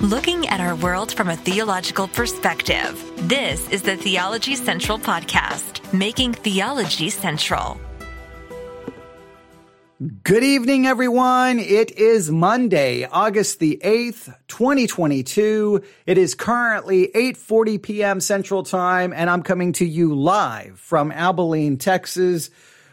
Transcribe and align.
looking 0.00 0.48
at 0.48 0.60
our 0.60 0.74
world 0.76 1.12
from 1.12 1.28
a 1.28 1.36
theological 1.36 2.08
perspective. 2.08 3.04
This 3.28 3.68
is 3.68 3.82
the 3.82 3.96
Theology 3.96 4.54
Central 4.54 4.98
Podcast, 4.98 5.92
making 5.92 6.32
theology 6.32 7.10
central. 7.10 7.78
Good 10.24 10.42
evening, 10.42 10.86
everyone. 10.86 11.58
It 11.58 11.98
is 11.98 12.30
Monday, 12.30 13.04
August 13.04 13.58
the 13.58 13.78
8th, 13.84 14.34
2022. 14.48 15.82
It 16.06 16.16
is 16.16 16.34
currently 16.34 17.08
8.40 17.14 17.82
p.m. 17.82 18.20
Central 18.20 18.62
Time, 18.62 19.12
and 19.12 19.28
I'm 19.28 19.42
coming 19.42 19.74
to 19.74 19.84
you 19.84 20.14
live 20.14 20.80
from 20.80 21.12
Abilene, 21.12 21.76
Texas, 21.76 22.48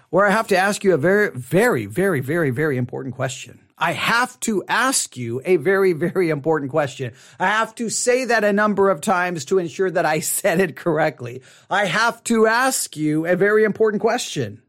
where 0.09 0.25
I 0.25 0.31
have 0.31 0.49
to 0.49 0.57
ask 0.57 0.83
you 0.83 0.93
a 0.93 0.97
very, 0.97 1.29
very, 1.29 1.85
very, 1.85 2.19
very, 2.19 2.49
very 2.49 2.75
important 2.75 3.15
question. 3.15 3.61
I 3.77 3.91
have 3.91 4.39
to 4.41 4.63
ask 4.67 5.15
you 5.15 5.41
a 5.45 5.57
very, 5.57 5.93
very 5.93 6.29
important 6.29 6.71
question. 6.71 7.13
I 7.39 7.47
have 7.47 7.75
to 7.75 7.89
say 7.89 8.25
that 8.25 8.43
a 8.43 8.51
number 8.51 8.89
of 8.89 9.01
times 9.01 9.45
to 9.45 9.59
ensure 9.59 9.91
that 9.91 10.05
I 10.05 10.19
said 10.21 10.59
it 10.59 10.75
correctly. 10.75 11.43
I 11.69 11.85
have 11.85 12.23
to 12.25 12.47
ask 12.47 12.97
you 12.97 13.25
a 13.27 13.35
very 13.35 13.63
important 13.63 14.01
question. 14.01 14.63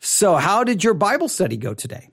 So, 0.00 0.34
how 0.36 0.64
did 0.64 0.84
your 0.84 0.94
Bible 0.94 1.28
study 1.28 1.56
go 1.56 1.74
today? 1.74 2.08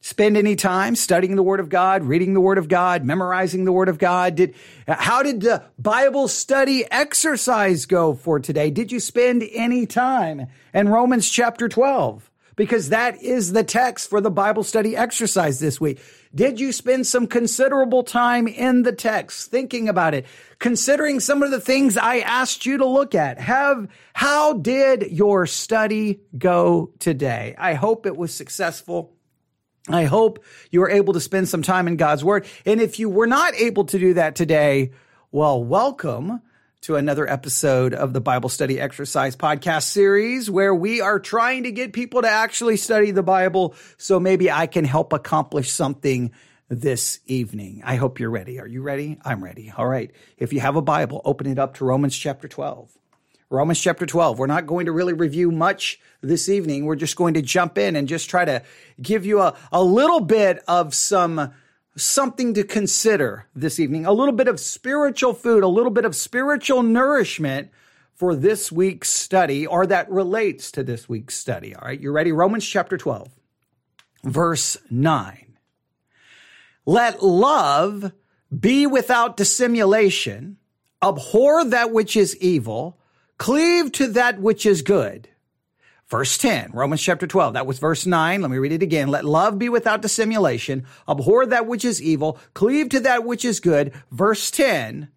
Spend 0.00 0.36
any 0.36 0.56
time 0.56 0.94
studying 0.96 1.36
the 1.36 1.42
Word 1.42 1.60
of 1.60 1.68
God, 1.68 2.04
reading 2.04 2.32
the 2.32 2.40
Word 2.40 2.58
of 2.58 2.68
God, 2.68 3.04
memorizing 3.04 3.64
the 3.64 3.72
Word 3.72 3.88
of 3.88 3.98
God? 3.98 4.36
Did 4.36 4.54
how 4.88 5.22
did 5.22 5.40
the 5.40 5.64
Bible 5.78 6.28
study 6.28 6.84
exercise 6.90 7.86
go 7.86 8.14
for 8.14 8.40
today? 8.40 8.70
Did 8.70 8.92
you 8.92 9.00
spend 9.00 9.44
any 9.52 9.84
time 9.84 10.46
in 10.72 10.88
Romans 10.88 11.28
chapter 11.28 11.68
12? 11.68 12.30
Because 12.56 12.88
that 12.88 13.22
is 13.22 13.52
the 13.52 13.62
text 13.62 14.08
for 14.08 14.20
the 14.20 14.30
Bible 14.30 14.64
study 14.64 14.96
exercise 14.96 15.60
this 15.60 15.78
week. 15.78 16.00
Did 16.34 16.58
you 16.58 16.72
spend 16.72 17.06
some 17.06 17.26
considerable 17.26 18.02
time 18.02 18.48
in 18.48 18.82
the 18.82 18.92
text 18.92 19.50
thinking 19.50 19.88
about 19.88 20.14
it, 20.14 20.26
considering 20.58 21.20
some 21.20 21.42
of 21.42 21.50
the 21.50 21.60
things 21.60 21.98
I 21.98 22.20
asked 22.20 22.64
you 22.64 22.78
to 22.78 22.86
look 22.86 23.14
at? 23.14 23.38
Have, 23.38 23.88
how 24.14 24.54
did 24.54 25.12
your 25.12 25.46
study 25.46 26.20
go 26.36 26.92
today? 26.98 27.54
I 27.58 27.74
hope 27.74 28.06
it 28.06 28.16
was 28.16 28.34
successful. 28.34 29.12
I 29.88 30.04
hope 30.04 30.42
you 30.70 30.80
were 30.80 30.90
able 30.90 31.12
to 31.12 31.20
spend 31.20 31.48
some 31.48 31.62
time 31.62 31.86
in 31.86 31.96
God's 31.96 32.24
word. 32.24 32.46
And 32.64 32.80
if 32.80 32.98
you 32.98 33.08
were 33.08 33.26
not 33.26 33.54
able 33.54 33.84
to 33.84 33.98
do 33.98 34.14
that 34.14 34.34
today, 34.34 34.92
well, 35.30 35.62
welcome 35.62 36.40
to 36.86 36.94
another 36.94 37.28
episode 37.28 37.94
of 37.94 38.12
the 38.12 38.20
Bible 38.20 38.48
Study 38.48 38.80
Exercise 38.80 39.34
podcast 39.34 39.82
series 39.82 40.48
where 40.48 40.72
we 40.72 41.00
are 41.00 41.18
trying 41.18 41.64
to 41.64 41.72
get 41.72 41.92
people 41.92 42.22
to 42.22 42.28
actually 42.28 42.76
study 42.76 43.10
the 43.10 43.24
Bible 43.24 43.74
so 43.96 44.20
maybe 44.20 44.52
I 44.52 44.68
can 44.68 44.84
help 44.84 45.12
accomplish 45.12 45.72
something 45.72 46.30
this 46.68 47.18
evening. 47.26 47.82
I 47.84 47.96
hope 47.96 48.20
you're 48.20 48.30
ready. 48.30 48.60
Are 48.60 48.68
you 48.68 48.82
ready? 48.82 49.18
I'm 49.24 49.42
ready. 49.42 49.72
All 49.76 49.88
right. 49.88 50.12
If 50.38 50.52
you 50.52 50.60
have 50.60 50.76
a 50.76 50.80
Bible, 50.80 51.22
open 51.24 51.48
it 51.48 51.58
up 51.58 51.74
to 51.78 51.84
Romans 51.84 52.16
chapter 52.16 52.46
12. 52.46 52.96
Romans 53.50 53.80
chapter 53.80 54.06
12. 54.06 54.38
We're 54.38 54.46
not 54.46 54.68
going 54.68 54.86
to 54.86 54.92
really 54.92 55.12
review 55.12 55.50
much 55.50 55.98
this 56.20 56.48
evening. 56.48 56.84
We're 56.84 56.94
just 56.94 57.16
going 57.16 57.34
to 57.34 57.42
jump 57.42 57.78
in 57.78 57.96
and 57.96 58.06
just 58.06 58.30
try 58.30 58.44
to 58.44 58.62
give 59.02 59.26
you 59.26 59.40
a, 59.40 59.56
a 59.72 59.82
little 59.82 60.20
bit 60.20 60.62
of 60.68 60.94
some 60.94 61.52
something 61.96 62.54
to 62.54 62.62
consider 62.62 63.46
this 63.54 63.80
evening, 63.80 64.06
a 64.06 64.12
little 64.12 64.34
bit 64.34 64.48
of 64.48 64.60
spiritual 64.60 65.32
food, 65.32 65.62
a 65.62 65.68
little 65.68 65.90
bit 65.90 66.04
of 66.04 66.14
spiritual 66.14 66.82
nourishment 66.82 67.70
for 68.14 68.34
this 68.34 68.70
week's 68.70 69.08
study 69.08 69.66
or 69.66 69.86
that 69.86 70.10
relates 70.10 70.70
to 70.72 70.82
this 70.82 71.08
week's 71.08 71.36
study. 71.36 71.74
All 71.74 71.86
right, 71.86 72.00
you 72.00 72.12
ready? 72.12 72.32
Romans 72.32 72.66
chapter 72.66 72.96
12, 72.96 73.28
verse 74.24 74.76
9. 74.90 75.58
Let 76.84 77.22
love 77.22 78.12
be 78.58 78.86
without 78.86 79.36
dissimulation, 79.36 80.58
abhor 81.02 81.64
that 81.64 81.92
which 81.92 82.16
is 82.16 82.36
evil, 82.36 82.98
cleave 83.38 83.90
to 83.92 84.06
that 84.08 84.40
which 84.40 84.64
is 84.64 84.82
good. 84.82 85.28
Verse 86.08 86.38
10, 86.38 86.70
Romans 86.72 87.02
chapter 87.02 87.26
12. 87.26 87.54
That 87.54 87.66
was 87.66 87.80
verse 87.80 88.06
9. 88.06 88.40
Let 88.40 88.50
me 88.50 88.58
read 88.58 88.70
it 88.70 88.82
again. 88.82 89.08
Let 89.08 89.24
love 89.24 89.58
be 89.58 89.68
without 89.68 90.02
dissimulation. 90.02 90.86
Abhor 91.08 91.46
that 91.46 91.66
which 91.66 91.84
is 91.84 92.00
evil. 92.00 92.38
Cleave 92.54 92.90
to 92.90 93.00
that 93.00 93.24
which 93.24 93.44
is 93.44 93.58
good. 93.58 93.92
Verse 94.12 94.52
10, 94.52 95.08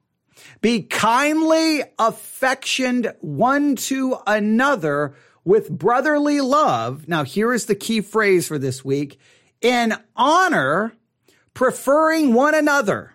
be 0.61 0.81
kindly 0.81 1.83
affectioned 1.99 3.13
one 3.21 3.75
to 3.75 4.17
another 4.25 5.13
with 5.43 5.69
brotherly 5.69 6.41
love. 6.41 7.07
Now, 7.07 7.23
here 7.23 7.53
is 7.53 7.67
the 7.67 7.75
key 7.75 8.01
phrase 8.01 8.47
for 8.47 8.57
this 8.57 8.83
week. 8.83 9.19
In 9.61 9.93
honor, 10.15 10.93
preferring 11.53 12.33
one 12.33 12.55
another 12.55 13.13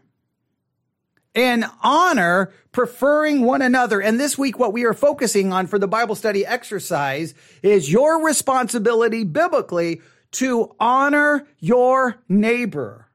in 1.34 1.64
honor, 1.82 2.52
preferring 2.72 3.42
one 3.42 3.60
another. 3.60 4.00
And 4.00 4.18
this 4.18 4.38
week, 4.38 4.58
what 4.58 4.72
we 4.72 4.84
are 4.84 4.94
focusing 4.94 5.52
on 5.52 5.66
for 5.66 5.78
the 5.78 5.88
Bible 5.88 6.14
study 6.14 6.46
exercise 6.46 7.34
is 7.62 7.92
your 7.92 8.24
responsibility 8.24 9.24
biblically 9.24 10.00
to 10.32 10.74
honor 10.80 11.46
your 11.58 12.16
neighbor. 12.28 13.08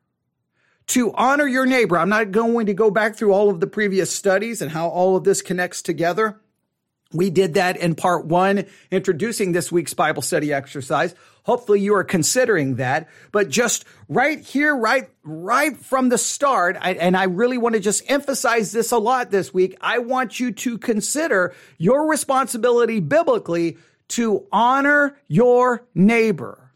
To 0.88 1.14
honor 1.14 1.48
your 1.48 1.66
neighbor. 1.66 1.98
I'm 1.98 2.10
not 2.10 2.32
going 2.32 2.66
to 2.66 2.74
go 2.74 2.92
back 2.92 3.16
through 3.16 3.34
all 3.34 3.50
of 3.50 3.60
the 3.60 3.68
previous 3.68 4.14
studies 4.14 4.62
and 4.62 4.72
how 4.72 4.90
all 4.90 5.16
of 5.16 5.24
this 5.24 5.42
connects 5.42 5.82
together. 5.82 6.40
We 7.12 7.30
did 7.30 7.56
that 7.56 7.78
in 7.78 7.96
part 7.96 8.26
one, 8.26 8.66
introducing 8.92 9.52
this 9.52 9.72
week's 9.72 9.94
Bible 9.94 10.22
study 10.22 10.54
exercise. 10.54 11.16
Hopefully 11.50 11.80
you 11.80 11.96
are 11.96 12.04
considering 12.04 12.76
that, 12.76 13.10
but 13.32 13.50
just 13.50 13.84
right 14.08 14.40
here, 14.40 14.76
right, 14.76 15.10
right 15.24 15.76
from 15.76 16.10
the 16.10 16.18
start, 16.20 16.78
I, 16.80 16.94
and 16.94 17.18
I 17.18 17.24
really 17.24 17.58
want 17.58 17.74
to 17.74 17.82
just 17.82 18.04
emphasize 18.08 18.72
this 18.72 18.92
a 18.92 19.00
lot 19.00 19.32
this 19.32 19.52
week. 19.52 19.76
I 19.82 19.98
want 19.98 20.40
you 20.40 20.52
to 20.52 20.78
consider 20.78 21.56
your 21.80 22.08
responsibility 22.08 23.00
biblically 23.00 23.80
to 24.10 24.46
honor 24.52 25.18
your 25.28 25.88
neighbor 25.96 26.69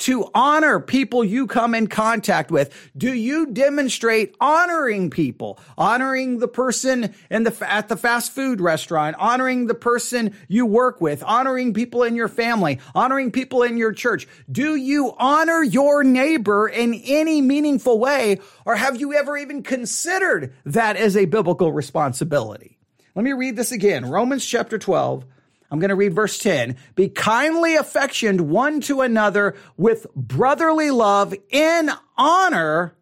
to 0.00 0.30
honor 0.34 0.80
people 0.80 1.24
you 1.24 1.46
come 1.46 1.74
in 1.74 1.86
contact 1.86 2.50
with? 2.50 2.74
Do 2.96 3.12
you 3.12 3.46
demonstrate 3.46 4.34
honoring 4.40 5.10
people, 5.10 5.58
honoring 5.78 6.38
the 6.38 6.48
person 6.48 7.14
in 7.30 7.44
the, 7.44 7.56
at 7.70 7.88
the 7.88 7.96
fast 7.96 8.32
food 8.32 8.60
restaurant, 8.60 9.16
honoring 9.18 9.66
the 9.66 9.74
person 9.74 10.34
you 10.48 10.66
work 10.66 11.00
with, 11.00 11.22
honoring 11.22 11.74
people 11.74 12.02
in 12.02 12.14
your 12.14 12.28
family, 12.28 12.80
honoring 12.94 13.30
people 13.30 13.62
in 13.62 13.76
your 13.76 13.92
church? 13.92 14.26
Do 14.50 14.74
you 14.74 15.14
honor 15.18 15.62
your 15.62 16.02
neighbor 16.02 16.68
in 16.68 16.94
any 16.94 17.40
meaningful 17.40 17.98
way? 17.98 18.40
Or 18.64 18.76
have 18.76 19.00
you 19.00 19.14
ever 19.14 19.36
even 19.36 19.62
considered 19.62 20.54
that 20.64 20.96
as 20.96 21.16
a 21.16 21.26
biblical 21.26 21.72
responsibility? 21.72 22.78
Let 23.14 23.24
me 23.24 23.32
read 23.32 23.56
this 23.56 23.72
again. 23.72 24.06
Romans 24.06 24.46
chapter 24.46 24.78
12 24.78 25.24
I'm 25.70 25.78
going 25.78 25.90
to 25.90 25.94
read 25.94 26.14
verse 26.14 26.38
10. 26.38 26.76
Be 26.96 27.08
kindly 27.08 27.76
affectioned 27.76 28.40
one 28.40 28.80
to 28.82 29.02
another 29.02 29.54
with 29.76 30.06
brotherly 30.14 30.90
love 30.90 31.34
in 31.48 31.90
honor, 32.18 32.96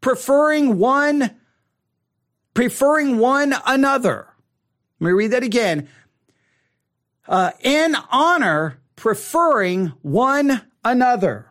preferring 0.00 0.78
one, 0.78 1.30
preferring 2.52 3.18
one 3.18 3.54
another. 3.66 4.28
Let 5.00 5.06
me 5.06 5.12
read 5.12 5.30
that 5.30 5.42
again. 5.42 5.88
Uh, 7.26 7.52
in 7.60 7.96
honor, 8.10 8.80
preferring 8.96 9.86
one 10.02 10.60
another. 10.84 11.46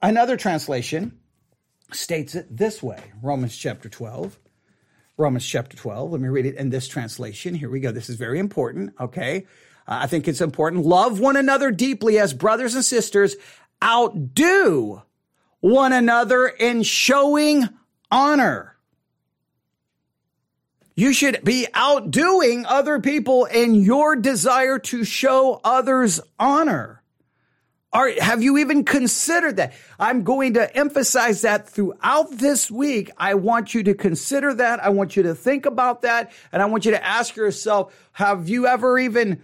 Another 0.00 0.36
translation 0.36 1.18
states 1.92 2.34
it 2.34 2.56
this 2.56 2.82
way 2.82 3.12
Romans 3.22 3.56
chapter 3.56 3.88
12. 3.88 4.38
Romans 5.16 5.46
chapter 5.46 5.76
12. 5.76 6.12
Let 6.12 6.20
me 6.20 6.28
read 6.28 6.46
it 6.46 6.56
in 6.56 6.70
this 6.70 6.88
translation. 6.88 7.54
Here 7.54 7.70
we 7.70 7.80
go. 7.80 7.90
This 7.90 8.10
is 8.10 8.16
very 8.16 8.38
important. 8.38 8.94
Okay. 9.00 9.46
Uh, 9.86 10.00
I 10.02 10.06
think 10.06 10.28
it's 10.28 10.40
important. 10.42 10.84
Love 10.84 11.20
one 11.20 11.36
another 11.36 11.70
deeply 11.70 12.18
as 12.18 12.34
brothers 12.34 12.74
and 12.74 12.84
sisters. 12.84 13.36
Outdo 13.82 15.02
one 15.60 15.92
another 15.92 16.46
in 16.46 16.82
showing 16.82 17.68
honor. 18.10 18.76
You 20.94 21.12
should 21.12 21.44
be 21.44 21.66
outdoing 21.74 22.64
other 22.64 23.00
people 23.00 23.44
in 23.44 23.74
your 23.74 24.16
desire 24.16 24.78
to 24.78 25.04
show 25.04 25.60
others 25.62 26.20
honor. 26.38 26.95
Are, 27.96 28.10
have 28.20 28.42
you 28.42 28.58
even 28.58 28.84
considered 28.84 29.56
that? 29.56 29.72
I'm 29.98 30.22
going 30.22 30.52
to 30.54 30.76
emphasize 30.76 31.40
that 31.40 31.66
throughout 31.66 32.30
this 32.30 32.70
week. 32.70 33.10
I 33.16 33.32
want 33.32 33.72
you 33.72 33.82
to 33.84 33.94
consider 33.94 34.52
that. 34.52 34.84
I 34.84 34.90
want 34.90 35.16
you 35.16 35.22
to 35.22 35.34
think 35.34 35.64
about 35.64 36.02
that. 36.02 36.30
And 36.52 36.62
I 36.62 36.66
want 36.66 36.84
you 36.84 36.90
to 36.90 37.02
ask 37.02 37.36
yourself, 37.36 37.94
have 38.12 38.50
you 38.50 38.66
ever 38.66 38.98
even 38.98 39.40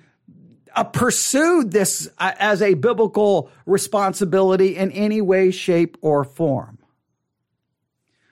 uh, 0.74 0.84
pursued 0.84 1.70
this 1.70 2.10
uh, 2.18 2.32
as 2.38 2.60
a 2.60 2.74
biblical 2.74 3.50
responsibility 3.64 4.76
in 4.76 4.92
any 4.92 5.22
way, 5.22 5.50
shape, 5.50 5.96
or 6.02 6.22
form. 6.22 6.78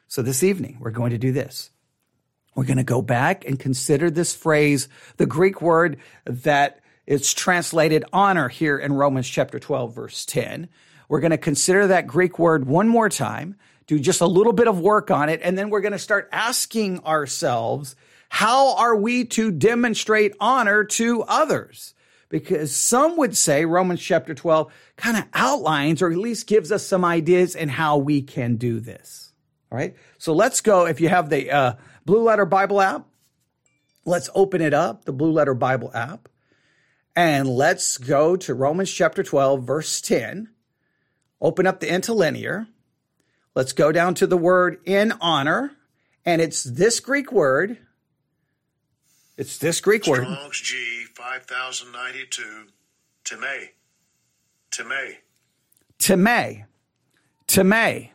So 0.06 0.20
this 0.20 0.42
evening, 0.42 0.76
we're 0.80 0.90
going 0.90 1.12
to 1.12 1.18
do 1.18 1.32
this. 1.32 1.70
We're 2.54 2.64
going 2.64 2.76
to 2.76 2.84
go 2.84 3.00
back 3.00 3.46
and 3.46 3.58
consider 3.58 4.10
this 4.10 4.34
phrase, 4.34 4.86
the 5.16 5.24
Greek 5.24 5.62
word 5.62 5.96
that 6.26 6.80
it's 7.06 7.32
translated 7.32 8.04
honor 8.12 8.48
here 8.48 8.78
in 8.78 8.92
Romans 8.92 9.28
chapter 9.28 9.58
12, 9.58 9.94
verse 9.94 10.24
10. 10.26 10.68
We're 11.08 11.20
going 11.20 11.30
to 11.32 11.38
consider 11.38 11.88
that 11.88 12.06
Greek 12.06 12.38
word 12.38 12.66
one 12.66 12.88
more 12.88 13.08
time 13.08 13.56
do 13.90 13.98
just 13.98 14.20
a 14.20 14.26
little 14.26 14.52
bit 14.52 14.68
of 14.68 14.78
work 14.78 15.10
on 15.10 15.28
it. 15.28 15.40
And 15.42 15.58
then 15.58 15.68
we're 15.68 15.80
going 15.80 15.90
to 15.90 15.98
start 15.98 16.28
asking 16.30 17.00
ourselves, 17.04 17.96
how 18.28 18.76
are 18.76 18.94
we 18.94 19.24
to 19.24 19.50
demonstrate 19.50 20.32
honor 20.38 20.84
to 20.84 21.24
others? 21.24 21.92
Because 22.28 22.74
some 22.74 23.16
would 23.16 23.36
say 23.36 23.64
Romans 23.64 24.00
chapter 24.00 24.32
12 24.32 24.72
kind 24.94 25.16
of 25.16 25.24
outlines 25.34 26.02
or 26.02 26.12
at 26.12 26.18
least 26.18 26.46
gives 26.46 26.70
us 26.70 26.86
some 26.86 27.04
ideas 27.04 27.56
in 27.56 27.68
how 27.68 27.98
we 27.98 28.22
can 28.22 28.54
do 28.54 28.78
this. 28.78 29.32
All 29.72 29.78
right. 29.78 29.96
So 30.18 30.32
let's 30.34 30.60
go. 30.60 30.86
If 30.86 31.00
you 31.00 31.08
have 31.08 31.28
the 31.28 31.50
uh, 31.50 31.72
Blue 32.06 32.22
Letter 32.22 32.44
Bible 32.44 32.80
app, 32.80 33.08
let's 34.04 34.30
open 34.36 34.60
it 34.60 34.72
up, 34.72 35.04
the 35.04 35.12
Blue 35.12 35.32
Letter 35.32 35.54
Bible 35.54 35.90
app, 35.92 36.28
and 37.20 37.46
let's 37.46 37.98
go 37.98 38.34
to 38.34 38.54
Romans 38.54 38.90
chapter 38.90 39.22
12, 39.22 39.62
verse 39.62 40.00
10. 40.00 40.48
Open 41.38 41.66
up 41.66 41.80
the 41.80 41.86
interlinear. 41.86 42.66
Let's 43.54 43.74
go 43.74 43.92
down 43.92 44.14
to 44.14 44.26
the 44.26 44.38
word 44.38 44.78
in 44.86 45.12
honor, 45.20 45.72
and 46.24 46.40
it's 46.40 46.64
this 46.64 46.98
Greek 46.98 47.30
word. 47.30 47.76
It's 49.36 49.58
this 49.58 49.82
Greek 49.82 50.06
word. 50.06 50.22
Strong's 50.22 50.60
G 50.62 51.04
5092. 51.14 52.68
Timei. 53.26 53.68
Timei. 54.70 55.16
Timei. 55.98 56.64
Timei. 57.46 58.10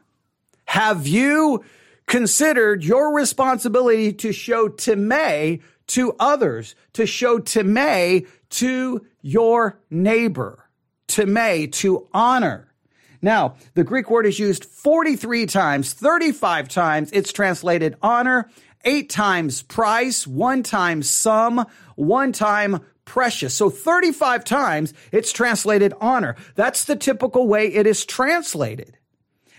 Have 0.66 1.06
you 1.06 1.63
considered 2.07 2.84
your 2.84 3.13
responsibility 3.13 4.13
to 4.13 4.31
show 4.31 4.68
Timei 4.68 5.62
to 5.88 6.16
others, 6.19 6.74
to 6.94 7.06
show 7.06 7.38
Timei 7.38 8.25
to 8.56 9.06
your 9.22 9.80
neighbor? 9.90 10.69
Timei, 11.07 11.72
to 11.74 12.07
honor. 12.13 12.74
Now, 13.22 13.56
the 13.74 13.84
Greek 13.84 14.10
word 14.10 14.25
is 14.25 14.40
used 14.40 14.66
43 14.66 15.46
times, 15.46 15.94
35 15.94 16.68
times. 16.68 17.10
It's 17.12 17.31
translated 17.31 17.96
honor, 18.02 18.50
eight 18.84 19.10
times 19.10 19.63
price, 19.63 20.28
one 20.28 20.63
time 20.63 21.02
sum, 21.02 21.66
one 21.96 22.31
time 22.31 22.81
precious. 23.06 23.54
So 23.54 23.69
35 23.69 24.44
times 24.44 24.94
it's 25.12 25.31
translated 25.31 25.94
honor. 26.02 26.36
That's 26.56 26.86
the 26.86 26.96
typical 26.96 27.48
way 27.48 27.68
it 27.68 27.88
is 27.88 28.06
translated. 28.06 28.98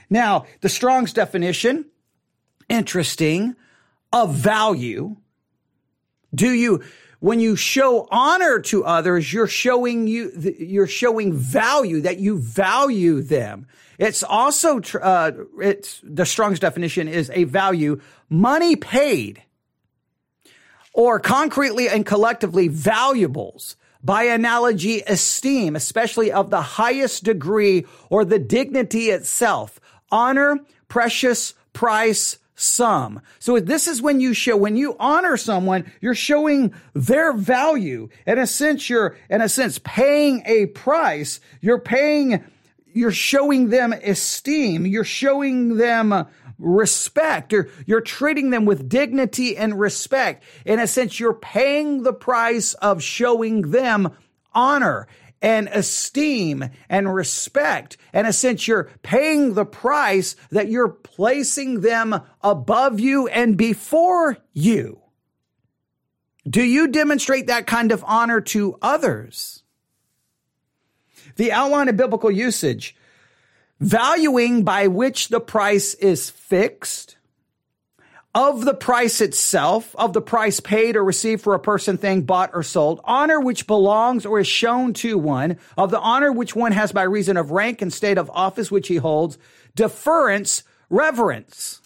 Now, 0.09 0.47
the 0.61 0.69
Strong's 0.69 1.13
definition, 1.13 1.87
interesting, 2.69 3.57
of 4.13 4.35
value. 4.35 5.17
Do 6.35 6.53
you 6.53 6.85
when 7.27 7.41
you 7.41 7.57
show 7.57 8.07
honor 8.09 8.61
to 8.61 8.85
others, 8.85 9.33
you're 9.33 9.49
showing 9.49 10.07
you, 10.07 10.31
you're 10.61 10.87
showing 10.87 11.33
value 11.33 12.03
that 12.03 12.21
you 12.21 12.39
value 12.39 13.21
them. 13.21 13.67
It's 13.99 14.23
also, 14.23 14.81
uh, 15.03 15.33
it's 15.59 16.01
the 16.05 16.25
Strong's 16.25 16.61
definition 16.61 17.09
is 17.09 17.29
a 17.35 17.43
value 17.43 18.01
money 18.31 18.77
paid 18.77 19.43
or 20.93 21.19
concretely 21.19 21.89
and 21.89 22.07
collectively 22.07 22.69
valuables 22.69 23.75
by 24.05 24.23
analogy 24.27 25.03
esteem, 25.05 25.75
especially 25.75 26.31
of 26.31 26.51
the 26.51 26.63
highest 26.63 27.25
degree 27.25 27.87
or 28.09 28.25
the 28.25 28.39
dignity 28.39 29.11
itself, 29.11 29.81
honor, 30.13 30.61
precious, 30.87 31.55
price, 31.73 32.39
some. 32.57 33.21
So 33.39 33.61
this 33.61 33.87
is 33.87 34.03
when 34.03 34.19
you 34.19 34.35
show, 34.35 34.57
when 34.57 34.77
you 34.77 34.97
honor 34.99 35.37
someone, 35.37 35.91
you're 36.01 36.15
showing 36.15 36.75
their 36.95 37.33
value. 37.33 38.09
In 38.27 38.39
a 38.39 38.47
sense, 38.47 38.91
you're, 38.91 39.17
in 39.31 39.43
a 39.43 39.49
sense, 39.49 39.79
paying 39.85 40.43
a 40.47 40.67
price. 40.67 41.39
You're 41.61 41.79
paying, 41.79 42.43
you're 42.93 43.13
showing 43.13 43.69
them 43.69 43.93
esteem. 43.93 44.87
You're 44.87 45.05
showing 45.05 45.77
them 45.77 46.27
respect 46.59 47.53
or 47.53 47.69
you're 47.85 48.01
treating 48.01 48.49
them 48.49 48.65
with 48.65 48.89
dignity 48.89 49.57
and 49.57 49.79
respect. 49.79 50.43
In 50.65 50.81
a 50.81 50.87
sense, 50.87 51.21
you're 51.21 51.35
paying 51.35 52.03
the 52.03 52.15
price 52.15 52.73
of 52.75 53.03
showing 53.03 53.71
them 53.71 54.17
honor 54.55 55.07
and 55.43 55.69
esteem 55.69 56.65
and 56.89 57.15
respect. 57.15 57.97
And 58.13 58.27
a 58.27 58.33
sense 58.33 58.67
you're 58.67 58.91
paying 59.03 59.55
the 59.55 59.67
price 59.67 60.37
that 60.51 60.69
you're 60.69 60.89
placing 60.89 61.81
them 61.81 62.21
above 62.43 63.01
you 63.01 63.29
and 63.29 63.57
before 63.57 64.39
you. 64.53 65.01
Do 66.49 66.63
you 66.63 66.89
demonstrate 66.89 67.49
that 67.49 67.67
kind 67.67 67.91
of 67.93 68.05
honor 68.07 68.41
to 68.43 68.77
others? 68.81 69.63
The 71.37 71.53
outline 71.53 71.89
of 71.89 71.97
biblical 71.97 72.31
usage, 72.31 72.97
valuing 73.81 74.63
by 74.63 74.87
which 74.87 75.29
the 75.29 75.41
price 75.41 75.95
is 75.95 76.31
fixed, 76.31 77.17
of 78.37 78.67
the 78.67 78.75
price 78.75 79.23
itself, 79.23 79.97
of 79.97 80.13
the 80.13 80.21
price 80.21 80.61
paid 80.61 80.95
or 80.95 81.03
received 81.03 81.43
for 81.43 81.55
a 81.55 81.59
person, 81.59 81.97
thing 81.97 82.21
bought 82.21 82.51
or 82.53 82.63
sold, 82.63 83.01
honor 83.03 83.41
which 83.41 83.67
belongs 83.67 84.27
or 84.27 84.39
is 84.39 84.47
shown 84.47 84.93
to 84.93 85.17
one, 85.17 85.57
of 85.79 85.91
the 85.91 85.99
honor 85.99 86.31
which 86.31 86.55
one 86.55 86.73
has 86.73 86.93
by 86.93 87.03
reason 87.03 87.39
of 87.39 87.51
rank 87.51 87.81
and 87.81 87.91
state 87.91 88.19
of 88.19 88.31
office 88.35 88.71
which 88.71 88.89
he 88.89 88.97
holds, 88.97 89.39
deference, 89.75 90.65
reverence. 90.91 91.81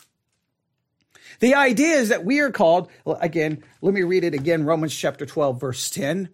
The 1.38 1.54
idea 1.54 1.94
is 1.94 2.08
that 2.08 2.24
we 2.24 2.40
are 2.40 2.50
called, 2.50 2.90
again, 3.06 3.62
let 3.80 3.94
me 3.94 4.02
read 4.02 4.24
it 4.24 4.34
again, 4.34 4.64
Romans 4.64 4.94
chapter 4.94 5.24
12, 5.24 5.60
verse 5.60 5.88
10. 5.88 6.30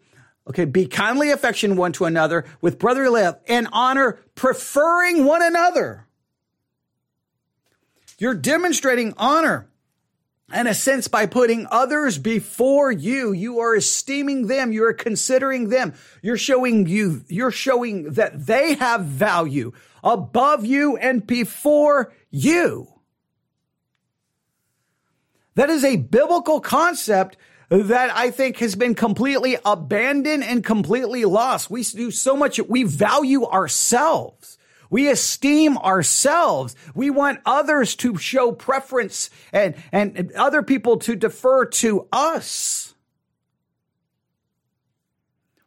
Okay, 0.48 0.64
be 0.64 0.86
kindly 0.86 1.30
affection 1.30 1.76
one 1.76 1.92
to 1.92 2.06
another 2.06 2.46
with 2.62 2.78
brotherly 2.78 3.20
love 3.20 3.38
and 3.48 3.68
honor, 3.70 4.18
preferring 4.34 5.26
one 5.26 5.42
another. 5.42 6.06
You're 8.18 8.32
demonstrating 8.32 9.12
honor 9.18 9.68
in 10.54 10.66
a 10.69 10.75
sense, 10.75 11.08
by 11.08 11.26
putting 11.26 11.66
others 11.70 12.19
before 12.19 12.93
you, 12.93 13.32
you 13.32 13.58
are 13.58 13.75
esteeming 13.75 14.46
them. 14.46 14.70
You 14.72 14.84
are 14.84 14.93
considering 14.93 15.70
them. 15.70 15.94
You're 16.22 16.37
showing 16.37 16.87
you, 16.87 17.25
you're 17.28 17.50
showing 17.50 18.12
that 18.12 18.46
they 18.46 18.75
have 18.75 19.04
value 19.04 19.72
above 20.04 20.64
you 20.64 20.96
and 20.96 21.26
before 21.26 22.12
you. 22.31 22.87
That 25.56 25.69
is 25.69 25.84
a 25.84 25.96
biblical 25.96 26.60
concept 26.60 27.37
that 27.69 28.14
I 28.14 28.31
think 28.31 28.58
has 28.58 28.76
been 28.76 28.94
completely 28.94 29.56
abandoned 29.64 30.44
and 30.44 30.64
completely 30.64 31.25
lost. 31.25 31.70
We 31.70 31.82
do 31.82 32.12
so 32.12 32.37
much, 32.37 32.60
we 32.60 32.84
value 32.84 33.44
ourselves. 33.46 34.55
We 34.90 35.08
esteem 35.08 35.78
ourselves. 35.78 36.74
We 36.94 37.10
want 37.10 37.40
others 37.44 37.94
to 37.96 38.16
show 38.16 38.52
preference 38.52 39.30
and, 39.52 39.75
and 39.92 40.32
other 40.32 40.62
people 40.62 40.99
to 40.99 41.16
defer 41.16 41.66
to 41.66 42.08
us. 42.12 42.94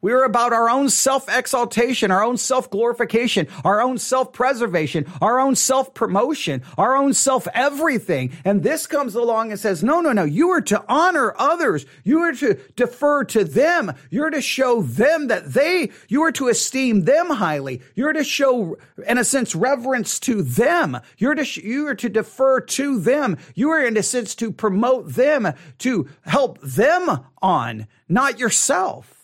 We 0.01 0.13
are 0.13 0.23
about 0.23 0.53
our 0.53 0.69
own 0.69 0.89
self 0.89 1.27
exaltation, 1.27 2.09
our 2.09 2.23
own 2.23 2.37
self 2.37 2.69
glorification, 2.69 3.47
our 3.65 3.81
own 3.81 3.97
self 3.97 4.31
preservation, 4.31 5.05
our 5.19 5.41
own 5.41 5.55
self 5.55 5.93
promotion, 5.93 6.61
our 6.77 6.95
own 6.95 7.13
self 7.13 7.49
everything. 7.53 8.31
And 8.45 8.63
this 8.63 8.87
comes 8.87 9.15
along 9.15 9.51
and 9.51 9.59
says, 9.59 9.83
no, 9.83 9.99
no, 9.99 10.13
no, 10.13 10.23
you 10.23 10.49
are 10.51 10.61
to 10.61 10.85
honor 10.87 11.35
others. 11.37 11.85
You 12.05 12.19
are 12.19 12.31
to 12.31 12.53
defer 12.77 13.25
to 13.25 13.43
them. 13.43 13.91
You're 14.09 14.29
to 14.29 14.41
show 14.41 14.81
them 14.81 15.27
that 15.27 15.51
they, 15.51 15.91
you 16.07 16.21
are 16.23 16.31
to 16.31 16.47
esteem 16.47 17.03
them 17.03 17.29
highly. 17.29 17.81
You're 17.93 18.13
to 18.13 18.23
show, 18.23 18.77
in 19.05 19.17
a 19.17 19.25
sense, 19.25 19.53
reverence 19.53 20.17
to 20.21 20.43
them. 20.43 20.97
You're 21.17 21.35
to, 21.35 21.61
you 21.61 21.87
are 21.87 21.95
to 21.95 22.07
defer 22.07 22.61
to 22.61 22.99
them. 22.99 23.37
You 23.53 23.69
are 23.71 23.85
in 23.85 23.97
a 23.97 24.03
sense 24.03 24.33
to 24.35 24.53
promote 24.53 25.09
them, 25.09 25.51
to 25.79 26.07
help 26.21 26.61
them 26.61 27.25
on, 27.41 27.87
not 28.07 28.39
yourself. 28.39 29.18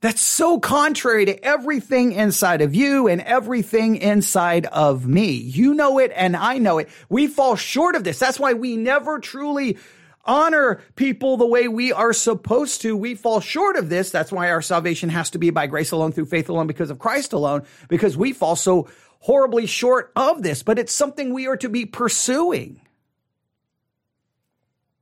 That's 0.00 0.20
so 0.20 0.60
contrary 0.60 1.24
to 1.24 1.44
everything 1.44 2.12
inside 2.12 2.60
of 2.62 2.72
you 2.72 3.08
and 3.08 3.20
everything 3.20 3.96
inside 3.96 4.66
of 4.66 5.08
me. 5.08 5.32
You 5.32 5.74
know 5.74 5.98
it 5.98 6.12
and 6.14 6.36
I 6.36 6.58
know 6.58 6.78
it. 6.78 6.88
We 7.08 7.26
fall 7.26 7.56
short 7.56 7.96
of 7.96 8.04
this. 8.04 8.18
That's 8.18 8.38
why 8.38 8.52
we 8.52 8.76
never 8.76 9.18
truly 9.18 9.76
honor 10.24 10.80
people 10.94 11.36
the 11.36 11.46
way 11.46 11.66
we 11.66 11.92
are 11.92 12.12
supposed 12.12 12.82
to. 12.82 12.96
We 12.96 13.16
fall 13.16 13.40
short 13.40 13.74
of 13.74 13.88
this. 13.88 14.10
That's 14.10 14.30
why 14.30 14.50
our 14.50 14.62
salvation 14.62 15.08
has 15.08 15.30
to 15.30 15.38
be 15.38 15.50
by 15.50 15.66
grace 15.66 15.90
alone, 15.90 16.12
through 16.12 16.26
faith 16.26 16.48
alone, 16.48 16.68
because 16.68 16.90
of 16.90 17.00
Christ 17.00 17.32
alone, 17.32 17.64
because 17.88 18.16
we 18.16 18.32
fall 18.32 18.54
so 18.54 18.88
horribly 19.18 19.66
short 19.66 20.12
of 20.14 20.42
this. 20.42 20.62
But 20.62 20.78
it's 20.78 20.92
something 20.92 21.32
we 21.32 21.48
are 21.48 21.56
to 21.56 21.68
be 21.68 21.86
pursuing. 21.86 22.80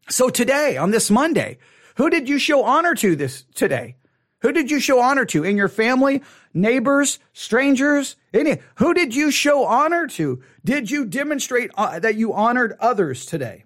So 0.09 0.31
today, 0.31 0.79
on 0.79 0.91
this 0.91 1.11
Monday, 1.11 1.59
who 1.97 2.09
did 2.09 2.29
you 2.29 2.39
show 2.39 2.65
honor 2.65 2.95
to 2.95 3.17
this 3.17 3.45
today? 3.55 3.97
Who 4.47 4.53
did 4.53 4.71
you 4.71 4.79
show 4.79 5.01
honor 5.01 5.25
to 5.25 5.43
in 5.43 5.57
your 5.57 5.67
family, 5.67 6.23
neighbors, 6.55 7.19
strangers? 7.33 8.15
Any, 8.33 8.59
who 8.77 8.95
did 8.95 9.13
you 9.13 9.33
show 9.33 9.65
honor 9.65 10.07
to? 10.07 10.41
Did 10.65 10.89
you 10.89 11.05
demonstrate 11.05 11.73
uh, 11.75 11.99
that 11.99 12.15
you 12.15 12.33
honored 12.33 12.77
others 12.79 13.27
today? 13.27 13.65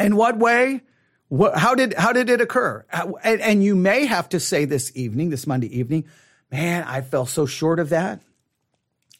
In 0.00 0.16
what 0.16 0.38
way? 0.38 0.80
What, 1.28 1.58
how 1.58 1.74
did 1.74 1.92
how 1.92 2.14
did 2.14 2.30
it 2.30 2.40
occur? 2.40 2.86
And, 3.22 3.42
and 3.42 3.62
you 3.62 3.76
may 3.76 4.06
have 4.06 4.30
to 4.30 4.40
say 4.40 4.64
this 4.64 4.90
evening, 4.94 5.28
this 5.28 5.46
Monday 5.46 5.78
evening, 5.78 6.06
man, 6.50 6.84
I 6.84 7.02
fell 7.02 7.26
so 7.26 7.44
short 7.44 7.78
of 7.78 7.90
that. 7.90 8.22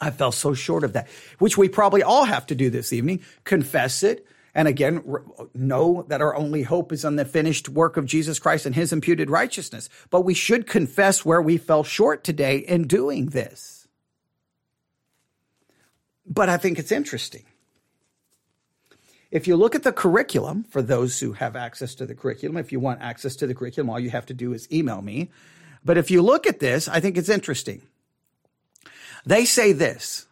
I 0.01 0.11
fell 0.11 0.33
so 0.33 0.55
short 0.55 0.83
of 0.83 0.95
that, 0.95 1.09
which 1.39 1.59
we 1.59 1.69
probably 1.69 2.03
all 2.03 2.25
have 2.25 2.47
to 2.47 2.55
do 2.55 2.71
this 2.71 2.95
evening. 2.95 3.21
Confess 3.45 4.03
it. 4.03 4.27
And 4.55 4.67
again, 4.67 5.03
know 5.55 6.05
that 6.09 6.23
our 6.23 6.35
only 6.35 6.63
hope 6.63 6.93
is 6.93 7.05
on 7.05 7.17
the 7.17 7.25
finished 7.25 7.69
work 7.69 7.97
of 7.97 8.07
Jesus 8.07 8.39
Christ 8.39 8.67
and 8.67 8.75
his 8.75 8.93
imputed 8.93 9.31
righteousness. 9.31 9.89
But 10.11 10.23
we 10.23 10.35
should 10.35 10.67
confess 10.67 11.25
where 11.25 11.43
we 11.43 11.59
fell 11.59 11.85
short 11.85 12.25
today 12.25 12.59
in 12.59 12.87
doing 12.87 13.27
this. 13.27 13.87
But 16.27 16.49
I 16.49 16.57
think 16.57 16.79
it's 16.79 16.93
interesting. 16.93 17.45
If 19.31 19.47
you 19.47 19.57
look 19.57 19.75
at 19.75 19.83
the 19.83 19.93
curriculum, 19.93 20.65
for 20.65 20.81
those 20.81 21.21
who 21.21 21.33
have 21.35 21.55
access 21.55 21.95
to 21.97 22.07
the 22.07 22.15
curriculum, 22.15 22.57
if 22.57 22.73
you 22.73 22.81
want 22.81 23.03
access 23.03 23.37
to 23.37 23.47
the 23.47 23.55
curriculum, 23.55 23.91
all 23.91 24.01
you 24.01 24.11
have 24.11 24.27
to 24.27 24.35
do 24.35 24.55
is 24.55 24.71
email 24.73 25.03
me. 25.03 25.31
But 25.85 25.99
if 25.99 26.11
you 26.11 26.23
look 26.23 26.47
at 26.47 26.61
this, 26.61 26.89
I 26.89 27.01
think 27.01 27.17
it's 27.19 27.29
interesting. 27.29 27.83
They 29.27 29.45
say 29.45 29.73
this. 29.73 30.27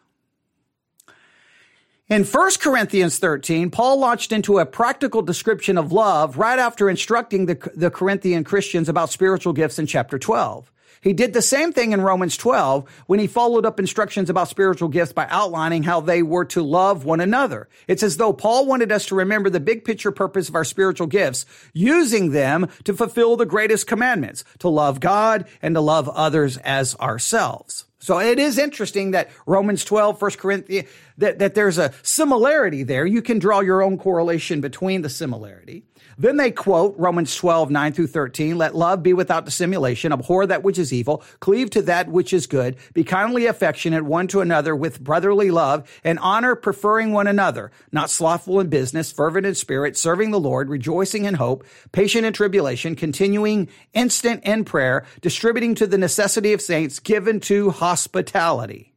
In 2.09 2.23
1 2.23 2.51
Corinthians 2.61 3.19
13, 3.19 3.73
Paul 3.73 3.99
launched 3.99 4.31
into 4.31 4.61
a 4.61 4.67
practical 4.67 5.23
description 5.23 5.77
of 5.77 5.91
love 5.91 6.39
right 6.39 6.57
after 6.57 6.89
instructing 6.89 7.47
the, 7.47 7.73
the 7.75 7.91
Corinthian 7.91 8.45
Christians 8.45 8.89
about 8.89 9.11
spiritual 9.11 9.53
gifts 9.53 9.81
in 9.81 9.87
chapter 9.87 10.17
12. 10.17 10.71
He 11.01 11.13
did 11.13 11.33
the 11.33 11.43
same 11.43 11.73
thing 11.73 11.91
in 11.91 12.01
Romans 12.01 12.37
12 12.37 12.89
when 13.09 13.19
he 13.19 13.27
followed 13.27 13.67
up 13.67 13.81
instructions 13.81 14.31
about 14.31 14.47
spiritual 14.47 14.89
gifts 14.89 15.13
by 15.13 15.27
outlining 15.31 15.83
how 15.83 16.01
they 16.01 16.23
were 16.23 16.45
to 16.45 16.63
love 16.63 17.05
one 17.05 17.21
another. 17.21 17.69
It's 17.89 18.05
as 18.05 18.19
though 18.19 18.33
Paul 18.33 18.67
wanted 18.67 18.93
us 18.93 19.07
to 19.07 19.17
remember 19.17 19.51
the 19.51 19.59
big 19.59 19.85
picture 19.85 20.13
purpose 20.13 20.49
of 20.49 20.55
our 20.55 20.65
spiritual 20.65 21.09
gifts, 21.09 21.45
using 21.73 22.31
them 22.31 22.69
to 22.85 22.95
fulfill 22.95 23.37
the 23.37 23.47
greatest 23.47 23.89
commandments, 23.89 24.45
to 24.61 24.69
love 24.69 25.01
God 25.01 25.45
and 25.61 25.75
to 25.75 25.81
love 25.81 26.09
others 26.09 26.57
as 26.59 26.95
ourselves. 27.01 27.86
So 28.07 28.21
it 28.21 28.39
is 28.39 28.57
interesting 28.57 29.11
that 29.11 29.31
Romans 29.47 29.85
12, 29.85 30.23
1 30.23 30.31
Corinthians, 30.35 30.89
that, 31.19 31.41
that 31.41 31.57
there's 31.57 31.77
a 31.77 31.93
similarity 32.05 32.85
there. 32.85 33.05
You 33.05 33.21
can 33.21 33.41
draw 33.41 33.59
your 33.59 33.83
own 33.83 33.99
correlation 33.99 34.61
between 34.61 35.03
the 35.03 35.09
similarity. 35.09 35.83
Then 36.19 36.39
they 36.39 36.51
quote 36.51 36.95
Romans 36.97 37.35
12, 37.37 37.71
9 37.71 37.93
through 37.93 38.07
13. 38.07 38.57
Let 38.57 38.75
love 38.75 39.03
be 39.03 39.13
without 39.13 39.45
dissimulation. 39.45 40.13
Abhor 40.13 40.47
that 40.47 40.63
which 40.63 40.79
is 40.79 40.93
evil. 40.93 41.23
Cleave 41.41 41.71
to 41.71 41.83
that 41.83 42.09
which 42.09 42.33
is 42.33 42.47
good. 42.47 42.77
Be 42.95 43.05
kindly 43.05 43.47
affectionate 43.47 44.05
one 44.05 44.27
to 44.29 44.41
another 44.41 44.75
with 44.75 45.01
brotherly 45.01 45.51
love 45.51 45.89
and 46.05 46.19
honor 46.21 46.55
preferring 46.55 47.13
one 47.13 47.27
another. 47.27 47.71
Not 47.93 48.09
slothful 48.09 48.61
in 48.61 48.69
business, 48.69 49.13
fervent 49.13 49.47
in 49.47 49.55
spirit, 49.55 49.97
serving 49.99 50.31
the 50.31 50.41
Lord, 50.41 50.71
rejoicing 50.71 51.27
in 51.27 51.35
hope, 51.35 51.67
patient 51.93 52.25
in 52.25 52.33
tribulation, 52.33 52.97
continuing 52.97 53.69
instant 53.93 54.43
in 54.45 54.65
prayer, 54.65 55.05
distributing 55.21 55.75
to 55.75 55.87
the 55.87 55.99
necessity 55.99 56.55
of 56.55 56.63
saints, 56.63 56.99
given 56.99 57.41
to 57.41 57.71
hospitality. 57.71 58.95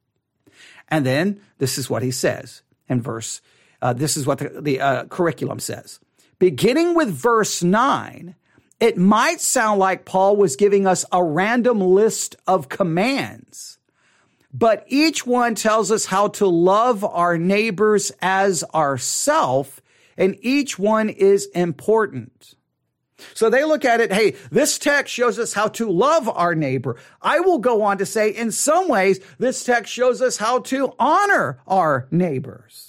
And 0.87 1.05
then 1.05 1.41
this 1.57 1.77
is 1.77 1.89
what 1.89 2.01
he 2.01 2.11
says 2.11 2.61
in 2.87 3.01
verse, 3.01 3.41
uh, 3.81 3.93
this 3.93 4.15
is 4.15 4.25
what 4.25 4.39
the, 4.39 4.61
the 4.61 4.81
uh, 4.81 5.05
curriculum 5.05 5.59
says 5.59 5.99
beginning 6.39 6.95
with 6.95 7.09
verse 7.09 7.61
9, 7.61 8.35
it 8.79 8.97
might 8.97 9.41
sound 9.41 9.79
like 9.79 10.05
Paul 10.05 10.37
was 10.37 10.55
giving 10.55 10.87
us 10.87 11.05
a 11.11 11.23
random 11.23 11.81
list 11.81 12.37
of 12.47 12.69
commands, 12.69 13.77
but 14.53 14.85
each 14.87 15.27
one 15.27 15.53
tells 15.53 15.91
us 15.91 16.05
how 16.05 16.29
to 16.29 16.47
love 16.47 17.03
our 17.03 17.37
neighbors 17.37 18.11
as 18.21 18.63
ourself, 18.73 19.81
and 20.17 20.37
each 20.41 20.79
one 20.79 21.09
is 21.09 21.47
important. 21.47 22.55
So 23.33 23.49
they 23.49 23.65
look 23.65 23.83
at 23.83 23.99
it, 23.99 24.13
hey, 24.13 24.35
this 24.49 24.79
text 24.79 25.13
shows 25.13 25.37
us 25.39 25.53
how 25.53 25.67
to 25.69 25.89
love 25.89 26.29
our 26.29 26.55
neighbor. 26.55 26.95
I 27.21 27.41
will 27.41 27.59
go 27.59 27.81
on 27.81 27.97
to 27.97 28.05
say, 28.05 28.29
in 28.29 28.51
some 28.51 28.87
ways, 28.87 29.19
this 29.37 29.63
text 29.65 29.91
shows 29.91 30.21
us 30.21 30.37
how 30.37 30.59
to 30.59 30.93
honor 30.97 31.59
our 31.67 32.07
neighbors. 32.11 32.88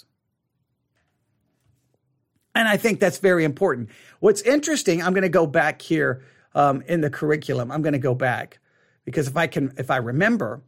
And 2.54 2.68
I 2.68 2.76
think 2.76 3.00
that's 3.00 3.18
very 3.18 3.44
important. 3.44 3.90
What's 4.20 4.42
interesting, 4.42 5.02
I'm 5.02 5.12
going 5.12 5.22
to 5.22 5.28
go 5.28 5.46
back 5.46 5.80
here 5.82 6.22
um, 6.54 6.82
in 6.82 7.00
the 7.00 7.10
curriculum. 7.10 7.70
I'm 7.70 7.82
going 7.82 7.92
to 7.92 7.98
go 7.98 8.14
back 8.14 8.58
because 9.04 9.28
if 9.28 9.36
I 9.36 9.46
can, 9.46 9.72
if 9.76 9.90
I 9.90 9.96
remember, 9.96 10.62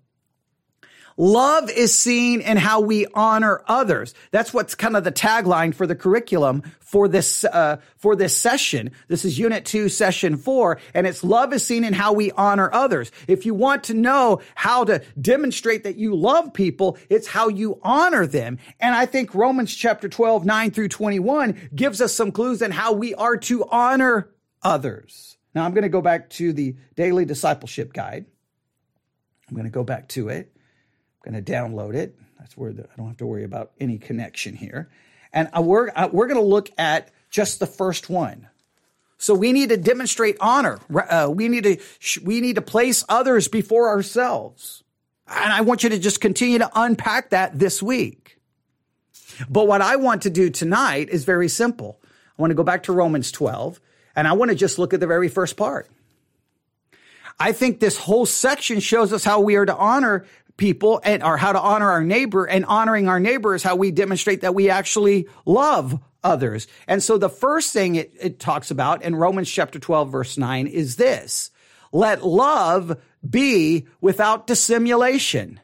Love 1.17 1.71
is 1.71 1.97
seen 1.97 2.41
in 2.41 2.57
how 2.57 2.81
we 2.81 3.07
honor 3.15 3.63
others. 3.69 4.15
That's 4.31 4.55
what's 4.55 4.75
kind 4.75 4.97
of 4.97 5.05
the 5.05 5.13
tagline 5.13 5.75
for 5.75 5.87
the 5.87 5.95
curriculum 5.95 6.63
for 6.81 7.09
this 7.09 7.45
uh, 7.45 7.79
for 7.97 8.17
this 8.17 8.37
session. 8.37 8.91
This 9.09 9.25
is 9.25 9.39
Unit 9.39 9.65
Two, 9.65 9.89
Session 9.89 10.37
Four, 10.37 10.79
and 10.95 11.07
it's 11.07 11.23
love 11.25 11.53
is 11.53 11.65
seen 11.65 11.85
in 11.85 11.93
how 11.93 12.13
we 12.13 12.31
honor 12.33 12.71
others. 12.73 13.11
If 13.29 13.47
you 13.47 13.55
want 13.55 13.85
to 13.85 13.95
know 13.95 14.41
how 14.55 14.85
to 14.85 15.03
demonstrate 15.21 15.85
that 15.85 15.97
you 15.97 16.15
love 16.15 16.53
people, 16.53 16.99
it's 17.09 17.27
how 17.27 17.49
you 17.49 17.79
honor 17.83 18.27
them. 18.27 18.59
And 18.81 18.95
I 18.95 19.07
think 19.07 19.35
Romans 19.35 19.75
chapter 19.75 20.09
12, 20.09 20.45
9 20.45 20.71
through 20.71 20.89
21 20.89 21.71
gives 21.75 22.01
us 22.01 22.15
some 22.15 22.33
clues 22.33 22.63
on 22.63 22.71
how 22.71 22.93
we 22.93 23.15
are 23.15 23.37
to 23.37 23.65
honor 23.71 24.31
others. 24.63 25.37
Now 25.55 25.65
I'm 25.65 25.73
going 25.73 25.83
to 25.83 25.89
go 25.89 26.03
back 26.03 26.31
to 26.31 26.53
the 26.53 26.77
daily 26.95 27.25
discipleship 27.25 27.93
guide. 27.93 28.27
I'm 29.49 29.55
going 29.55 29.67
to 29.67 29.71
go 29.71 29.85
back 29.85 30.09
to 30.09 30.29
it 30.31 30.53
going 31.23 31.43
to 31.43 31.53
download 31.53 31.95
it. 31.95 32.17
That's 32.39 32.57
where 32.57 32.73
the, 32.73 32.85
I 32.85 32.97
don't 32.97 33.07
have 33.07 33.17
to 33.19 33.27
worry 33.27 33.45
about 33.45 33.73
any 33.81 33.99
connection 33.99 34.55
here. 34.55 34.91
And 35.33 35.49
uh, 35.57 35.63
we're, 35.63 35.91
uh, 35.95 36.09
we're 36.13 36.27
going 36.27 36.41
to 36.41 36.47
look 36.47 36.71
at 36.77 37.11
just 37.31 37.61
the 37.61 37.67
first 37.67 38.11
one. 38.11 38.49
So 39.23 39.35
we 39.35 39.53
need 39.53 39.69
to 39.69 39.77
demonstrate 39.77 40.37
honor. 40.41 40.81
Uh, 40.93 41.31
we 41.33 41.49
need 41.49 41.63
to 41.63 41.77
we 42.25 42.41
need 42.41 42.57
to 42.57 42.61
place 42.61 43.05
others 43.09 43.47
before 43.47 43.89
ourselves. 43.89 44.83
And 45.29 45.53
I 45.53 45.61
want 45.61 45.85
you 45.85 45.91
to 45.91 45.99
just 46.01 46.21
continue 46.21 46.59
to 46.59 46.69
unpack 46.75 47.31
that 47.31 47.57
this 47.57 47.81
week. 47.81 48.41
But 49.49 49.69
what 49.69 49.81
I 49.81 49.95
want 49.95 50.23
to 50.23 50.31
do 50.31 50.51
tonight 50.51 51.09
is 51.09 51.25
very 51.25 51.49
simple. 51.49 52.01
I 52.37 52.43
want 52.43 52.51
to 52.51 52.57
go 52.57 52.65
back 52.65 52.83
to 52.85 52.93
Romans 52.93 53.31
12 53.31 53.81
and 54.17 54.27
I 54.27 54.33
want 54.33 54.51
to 54.51 54.57
just 54.57 54.79
look 54.81 54.93
at 54.93 54.99
the 54.99 55.07
very 55.07 55.29
first 55.29 55.57
part. 55.57 55.89
I 57.39 57.53
think 57.53 57.81
this 57.81 57.97
whole 57.97 58.27
section 58.27 58.81
shows 58.81 59.13
us 59.13 59.25
how 59.25 59.41
we 59.41 59.57
are 59.57 59.67
to 59.67 59.77
honor 59.77 60.27
people 60.57 61.01
and 61.05 61.23
or 61.23 61.37
how 61.37 61.53
to 61.53 61.61
honor 61.61 61.91
our 61.91 62.05
neighbor 62.05 62.45
and 62.45 62.65
honoring 62.65 63.09
our 63.09 63.21
neighbor 63.21 63.55
is 63.55 63.63
how 63.63 63.77
we 63.77 63.91
demonstrate 63.91 64.43
that 64.43 64.55
we 64.55 64.71
actually 64.71 65.29
love 65.45 65.99
others. 66.23 66.67
And 66.87 67.03
so 67.03 67.19
the 67.19 67.29
first 67.29 67.73
thing 67.73 67.97
it, 67.97 68.13
it 68.21 68.39
talks 68.39 68.71
about 68.71 69.03
in 69.03 69.17
Romans 69.17 69.51
chapter 69.51 69.79
12 69.79 70.11
verse 70.11 70.39
9 70.39 70.67
is 70.67 70.97
this. 70.97 71.51
Let 71.93 72.25
love 72.25 73.01
be 73.29 73.87
without 74.01 74.47
dissimulation. 74.47 75.61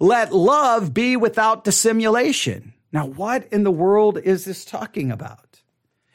Let 0.00 0.32
love 0.32 0.92
be 0.92 1.16
without 1.16 1.64
dissimulation. 1.64 2.72
Now, 2.92 3.06
what 3.06 3.48
in 3.52 3.64
the 3.64 3.70
world 3.70 4.18
is 4.18 4.44
this 4.44 4.64
talking 4.64 5.10
about? 5.10 5.53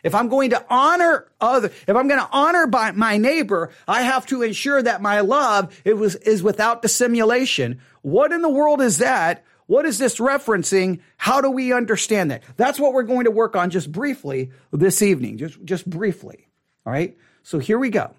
If 0.04 0.16
I'm 0.16 0.30
going 0.30 0.52
to 0.52 0.66
honor 0.70 1.28
other, 1.42 1.68
if 1.68 1.96
I'm 1.96 2.08
going 2.08 2.20
to 2.20 2.30
honor 2.32 2.68
by 2.68 2.92
my 2.92 3.18
neighbor, 3.18 3.72
I 3.88 4.04
have 4.04 4.26
to 4.28 4.42
ensure 4.42 4.82
that 4.82 5.02
my 5.02 5.22
love 5.22 5.80
it 5.84 5.96
was, 5.96 6.16
is 6.16 6.42
without 6.42 6.82
dissimulation. 6.82 7.82
What 8.02 8.32
in 8.32 8.42
the 8.42 8.50
world 8.50 8.82
is 8.82 9.00
that? 9.00 9.44
What 9.68 9.86
is 9.86 10.00
this 10.00 10.18
referencing? 10.18 11.00
How 11.18 11.42
do 11.42 11.52
we 11.52 11.74
understand 11.74 12.32
that? 12.32 12.44
That's 12.58 12.80
what 12.80 12.94
we're 12.94 13.04
going 13.04 13.26
to 13.26 13.32
work 13.32 13.56
on 13.56 13.70
just 13.70 13.92
briefly 13.92 14.52
this 14.72 15.02
evening, 15.02 15.38
just, 15.38 15.64
just 15.64 15.88
briefly. 15.88 16.48
All 16.86 16.94
right. 16.94 17.18
So 17.44 17.60
here 17.60 17.78
we 17.78 17.90
go. 17.90 18.14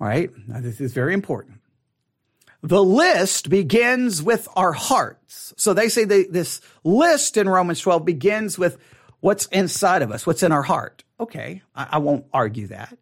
All 0.00 0.06
right. 0.06 0.30
Now, 0.46 0.60
this 0.60 0.80
is 0.80 0.92
very 0.92 1.12
important. 1.12 1.60
The 2.62 2.82
list 2.82 3.50
begins 3.50 4.22
with 4.22 4.48
our 4.56 4.72
hearts. 4.72 5.54
So 5.56 5.74
they 5.74 5.88
say 5.88 6.04
they, 6.04 6.24
this 6.24 6.60
list 6.82 7.36
in 7.36 7.48
Romans 7.48 7.80
12 7.80 8.04
begins 8.04 8.58
with 8.58 8.78
what's 9.20 9.46
inside 9.46 10.02
of 10.02 10.10
us, 10.10 10.26
what's 10.26 10.42
in 10.42 10.52
our 10.52 10.62
heart. 10.62 11.04
Okay, 11.20 11.62
I, 11.74 11.88
I 11.92 11.98
won't 11.98 12.26
argue 12.32 12.68
that. 12.68 12.96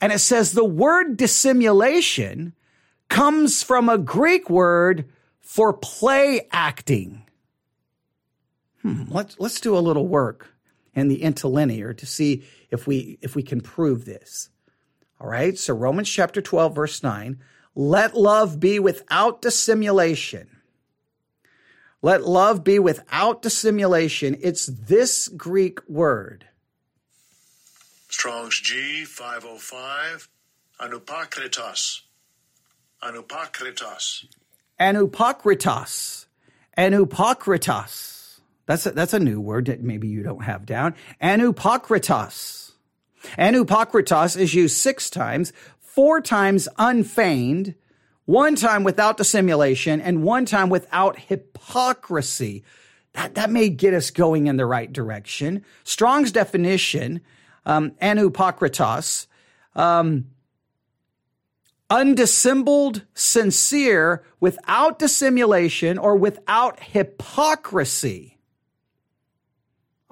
And 0.00 0.12
it 0.12 0.18
says 0.18 0.52
the 0.52 0.64
word 0.64 1.16
dissimulation 1.16 2.54
comes 3.08 3.62
from 3.62 3.88
a 3.88 3.98
Greek 3.98 4.50
word 4.50 5.06
for 5.40 5.72
play 5.72 6.48
acting. 6.50 7.24
Hmm, 8.82 9.04
let's, 9.08 9.38
let's 9.38 9.60
do 9.60 9.76
a 9.76 9.78
little 9.78 10.06
work 10.06 10.48
in 10.94 11.08
the 11.08 11.22
interlinear 11.22 11.94
to 11.94 12.06
see 12.06 12.44
if 12.70 12.86
we, 12.86 13.18
if 13.22 13.34
we 13.34 13.42
can 13.42 13.60
prove 13.60 14.04
this. 14.04 14.50
All 15.20 15.28
right. 15.28 15.56
So 15.58 15.74
Romans 15.74 16.10
chapter 16.10 16.42
12, 16.42 16.74
verse 16.74 17.02
9, 17.02 17.38
let 17.74 18.14
love 18.14 18.60
be 18.60 18.78
without 18.78 19.40
dissimulation. 19.40 20.53
Let 22.04 22.26
love 22.26 22.62
be 22.64 22.78
without 22.78 23.40
dissimulation. 23.40 24.36
It's 24.42 24.66
this 24.66 25.26
Greek 25.28 25.78
word. 25.88 26.46
Strong's 28.10 28.60
G 28.60 29.06
505, 29.06 30.28
anupakritos. 30.82 32.02
Anupakritos. 33.02 34.26
Anupakritos. 34.78 36.26
Anupakritos. 36.76 38.40
That's 38.66 38.84
a, 38.84 38.90
that's 38.90 39.14
a 39.14 39.18
new 39.18 39.40
word 39.40 39.64
that 39.64 39.82
maybe 39.82 40.06
you 40.06 40.22
don't 40.22 40.44
have 40.44 40.66
down. 40.66 40.94
Anupakritos. 41.22 42.72
Anupakritos 43.38 44.36
is 44.36 44.52
used 44.52 44.76
six 44.76 45.08
times, 45.08 45.54
four 45.80 46.20
times 46.20 46.68
unfeigned, 46.76 47.76
one 48.24 48.56
time 48.56 48.84
without 48.84 49.16
dissimulation, 49.16 50.00
and 50.00 50.22
one 50.22 50.46
time 50.46 50.70
without 50.70 51.18
hypocrisy. 51.18 52.64
That, 53.12 53.34
that 53.36 53.50
may 53.50 53.68
get 53.68 53.94
us 53.94 54.10
going 54.10 54.46
in 54.46 54.56
the 54.56 54.66
right 54.66 54.92
direction. 54.92 55.64
Strong's 55.84 56.32
definition, 56.32 57.20
um, 57.64 57.92
anupokritos, 58.02 59.26
um, 59.76 60.26
undissembled, 61.90 63.04
sincere, 63.14 64.24
without 64.40 64.98
dissimulation 64.98 65.98
or 65.98 66.16
without 66.16 66.80
hypocrisy. 66.80 68.38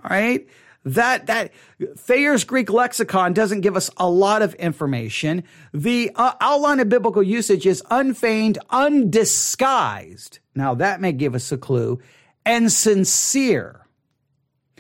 All 0.03 0.11
right. 0.11 0.47
That, 0.85 1.27
that 1.27 1.53
Thayer's 1.97 2.45
Greek 2.45 2.71
lexicon 2.71 3.33
doesn't 3.33 3.61
give 3.61 3.77
us 3.77 3.91
a 3.97 4.09
lot 4.09 4.43
of 4.43 4.55
information. 4.55 5.45
The 5.73 6.11
uh, 6.17 6.35
outline 6.41 6.81
of 6.81 6.89
biblical 6.89 7.23
usage 7.23 7.67
is 7.67 7.83
unfeigned, 7.91 8.59
undisguised. 8.71 10.41
Now 10.55 10.75
that 10.75 11.01
may 11.01 11.13
give 11.13 11.35
us 11.35 11.53
a 11.53 11.59
clue 11.59 12.01
and 12.45 12.71
sincere. 12.71 13.87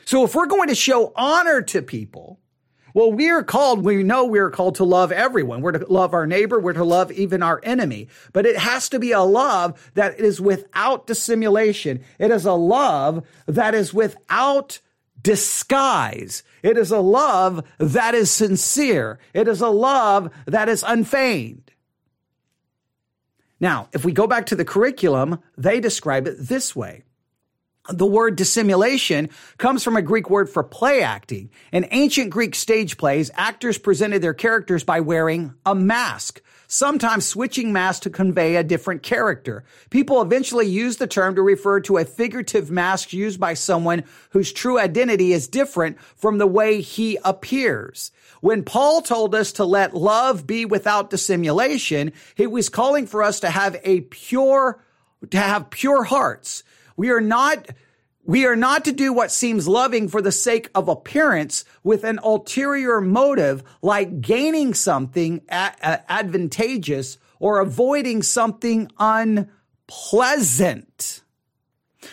So 0.05 0.25
if 0.25 0.35
we're 0.35 0.47
going 0.47 0.69
to 0.69 0.75
show 0.75 1.13
honor 1.15 1.63
to 1.63 1.83
people, 1.83 2.41
well, 2.95 3.13
we 3.13 3.31
are 3.31 3.43
called, 3.43 3.85
we 3.85 4.03
know 4.03 4.25
we 4.25 4.39
are 4.39 4.51
called 4.51 4.75
to 4.77 4.85
love 4.85 5.13
everyone. 5.13 5.63
We're 5.63 5.73
to 5.73 5.87
love 5.91 6.13
our 6.13 6.27
neighbor. 6.27 6.61
We're 6.61 6.75
to 6.75 6.85
love 6.85 7.11
even 7.13 7.43
our 7.43 7.61
enemy. 7.63 8.09
But 8.33 8.45
it 8.45 8.59
has 8.59 8.89
to 8.91 8.99
be 8.99 9.13
a 9.13 9.23
love 9.23 9.91
that 9.95 10.21
is 10.21 10.41
without 10.41 11.07
dissimulation. 11.07 12.05
It 12.19 12.31
is 12.31 12.45
a 12.45 12.53
love 12.53 13.27
that 13.47 13.75
is 13.75 13.95
without 13.95 14.81
disguise. 15.23 16.43
It 16.63 16.77
is 16.77 16.91
a 16.91 17.01
love 17.01 17.65
that 17.79 18.15
is 18.15 18.31
sincere. 18.31 19.19
It 19.35 19.49
is 19.49 19.61
a 19.61 19.69
love 19.69 20.31
that 20.47 20.69
is 20.69 20.85
unfeigned. 20.87 21.71
Now, 23.61 23.89
if 23.93 24.05
we 24.05 24.13
go 24.13 24.27
back 24.27 24.47
to 24.47 24.57
the 24.57 24.65
curriculum, 24.65 25.41
they 25.57 25.79
describe 25.79 26.27
it 26.27 26.37
this 26.39 26.75
way. 26.75 27.05
The 27.89 28.07
word 28.07 28.37
dissimulation 28.37 29.31
comes 29.59 29.83
from 29.83 29.97
a 29.97 30.03
Greek 30.03 30.31
word 30.31 30.49
for 30.49 30.63
play 30.63 31.03
acting. 31.03 31.51
In 31.73 31.87
ancient 31.91 32.31
Greek 32.31 32.55
stage 32.55 32.97
plays, 32.97 33.31
actors 33.35 33.79
presented 33.79 34.23
their 34.23 34.35
characters 34.35 34.85
by 34.85 35.01
wearing 35.01 35.55
a 35.67 35.75
mask, 35.75 36.43
sometimes 36.73 37.27
switching 37.27 37.71
masks 37.73 38.01
to 38.01 38.11
convey 38.11 38.57
a 38.57 38.65
different 38.65 39.03
character. 39.03 39.63
People 39.91 40.23
eventually 40.23 40.67
use 40.67 40.97
the 40.97 41.07
term 41.07 41.35
to 41.35 41.43
refer 41.43 41.81
to 41.81 41.99
a 41.99 42.05
figurative 42.05 42.71
mask 42.71 43.13
used 43.13 43.39
by 43.39 43.53
someone 43.53 44.05
whose 44.31 44.53
true 44.53 44.79
identity 44.79 45.35
is 45.35 45.49
different 45.49 46.01
from 46.17 46.39
the 46.39 46.47
way 46.47 46.81
he 46.81 47.19
appears. 47.25 48.11
When 48.41 48.65
Paul 48.65 49.03
told 49.03 49.35
us 49.35 49.53
to 49.53 49.65
let 49.65 49.95
love 49.95 50.47
be 50.47 50.65
without 50.65 51.11
dissimulation, 51.11 52.13
he 52.35 52.47
was 52.47 52.71
calling 52.71 53.07
for 53.07 53.23
us 53.23 53.41
to 53.41 53.51
have 53.51 53.77
a 53.85 54.01
pure, 54.01 54.83
to 55.31 55.39
have 55.39 55.69
pure 55.69 56.05
hearts 56.05 56.65
we 56.97 57.11
are 57.11 57.21
not 57.21 57.67
we 58.25 58.47
are 58.47 58.57
not 58.57 58.85
to 58.85 58.93
do 58.93 59.13
what 59.13 59.33
seems 59.33 59.67
loving 59.67 60.09
for 60.09 60.23
the 60.23 60.31
sake 60.31 60.71
of 60.75 60.89
appearance 60.89 61.65
with 61.83 62.05
an 62.05 62.21
ulterior 62.23 63.01
motive 63.01 63.65
like 63.83 64.21
gaining 64.21 64.75
something 64.75 65.41
advantageous 65.51 67.19
or 67.41 67.59
avoiding 67.59 68.23
something 68.23 68.89
unpleasant. 68.99 69.49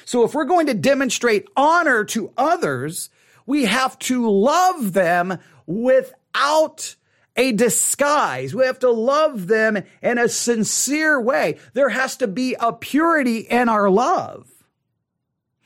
So 0.06 0.24
if 0.24 0.34
we're 0.34 0.46
going 0.46 0.66
to 0.68 0.74
demonstrate 0.74 1.48
honor 1.56 2.04
to 2.06 2.34
others, 2.38 3.12
we 3.46 3.66
have 3.66 4.00
to 4.00 4.30
love 4.30 4.94
them 4.94 5.38
without 5.68 6.96
a 7.36 7.52
disguise. 7.52 8.56
We 8.56 8.66
have 8.66 8.80
to 8.80 8.92
love 8.92 9.48
them 9.48 9.84
in 10.02 10.18
a 10.18 10.28
sincere 10.28 11.22
way. 11.22 11.60
There 11.74 11.90
has 11.90 12.18
to 12.18 12.28
be 12.28 12.56
a 12.60 12.74
purity 12.74 13.38
in 13.40 13.70
our 13.70 13.90
love. 13.90 14.49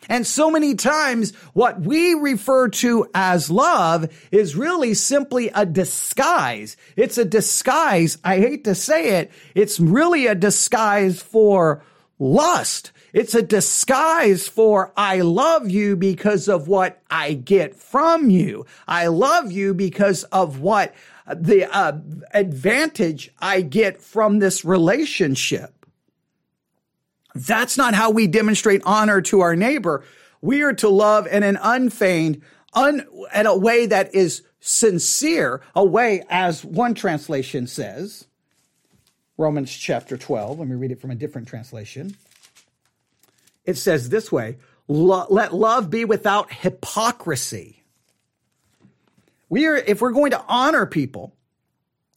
And 0.09 0.27
so 0.27 0.51
many 0.51 0.75
times 0.75 1.33
what 1.53 1.81
we 1.81 2.13
refer 2.13 2.69
to 2.69 3.07
as 3.13 3.49
love 3.49 4.09
is 4.31 4.55
really 4.55 4.93
simply 4.93 5.49
a 5.49 5.65
disguise. 5.65 6.77
It's 6.95 7.17
a 7.17 7.25
disguise. 7.25 8.17
I 8.23 8.37
hate 8.37 8.63
to 8.65 8.75
say 8.75 9.19
it. 9.19 9.31
It's 9.55 9.79
really 9.79 10.27
a 10.27 10.35
disguise 10.35 11.21
for 11.21 11.83
lust. 12.19 12.91
It's 13.13 13.35
a 13.35 13.41
disguise 13.43 14.47
for 14.47 14.91
I 14.97 15.21
love 15.21 15.69
you 15.69 15.95
because 15.95 16.47
of 16.47 16.67
what 16.67 17.01
I 17.11 17.33
get 17.33 17.75
from 17.75 18.29
you. 18.29 18.65
I 18.87 19.07
love 19.07 19.51
you 19.51 19.73
because 19.73 20.23
of 20.25 20.59
what 20.59 20.93
the 21.33 21.73
uh, 21.73 21.99
advantage 22.33 23.31
I 23.39 23.61
get 23.61 24.01
from 24.01 24.39
this 24.39 24.65
relationship. 24.65 25.82
That's 27.35 27.77
not 27.77 27.93
how 27.93 28.11
we 28.11 28.27
demonstrate 28.27 28.81
honor 28.85 29.21
to 29.21 29.41
our 29.41 29.55
neighbor. 29.55 30.03
We 30.41 30.61
are 30.61 30.73
to 30.73 30.89
love 30.89 31.27
in 31.27 31.43
an 31.43 31.57
unfeigned, 31.61 32.41
un, 32.73 33.05
in 33.33 33.45
a 33.45 33.57
way 33.57 33.85
that 33.85 34.13
is 34.13 34.43
sincere, 34.59 35.61
a 35.75 35.83
way, 35.83 36.23
as 36.29 36.63
one 36.63 36.93
translation 36.93 37.67
says, 37.67 38.25
Romans 39.37 39.75
chapter 39.75 40.17
12. 40.17 40.59
Let 40.59 40.67
me 40.67 40.75
read 40.75 40.91
it 40.91 41.01
from 41.01 41.11
a 41.11 41.15
different 41.15 41.47
translation. 41.47 42.15
It 43.65 43.77
says 43.77 44.09
this 44.09 44.31
way 44.31 44.57
let 44.87 45.53
love 45.53 45.89
be 45.89 46.05
without 46.05 46.51
hypocrisy. 46.51 47.83
We 49.49 49.65
are, 49.67 49.77
if 49.77 50.01
we're 50.01 50.11
going 50.11 50.31
to 50.31 50.43
honor 50.47 50.85
people, 50.85 51.33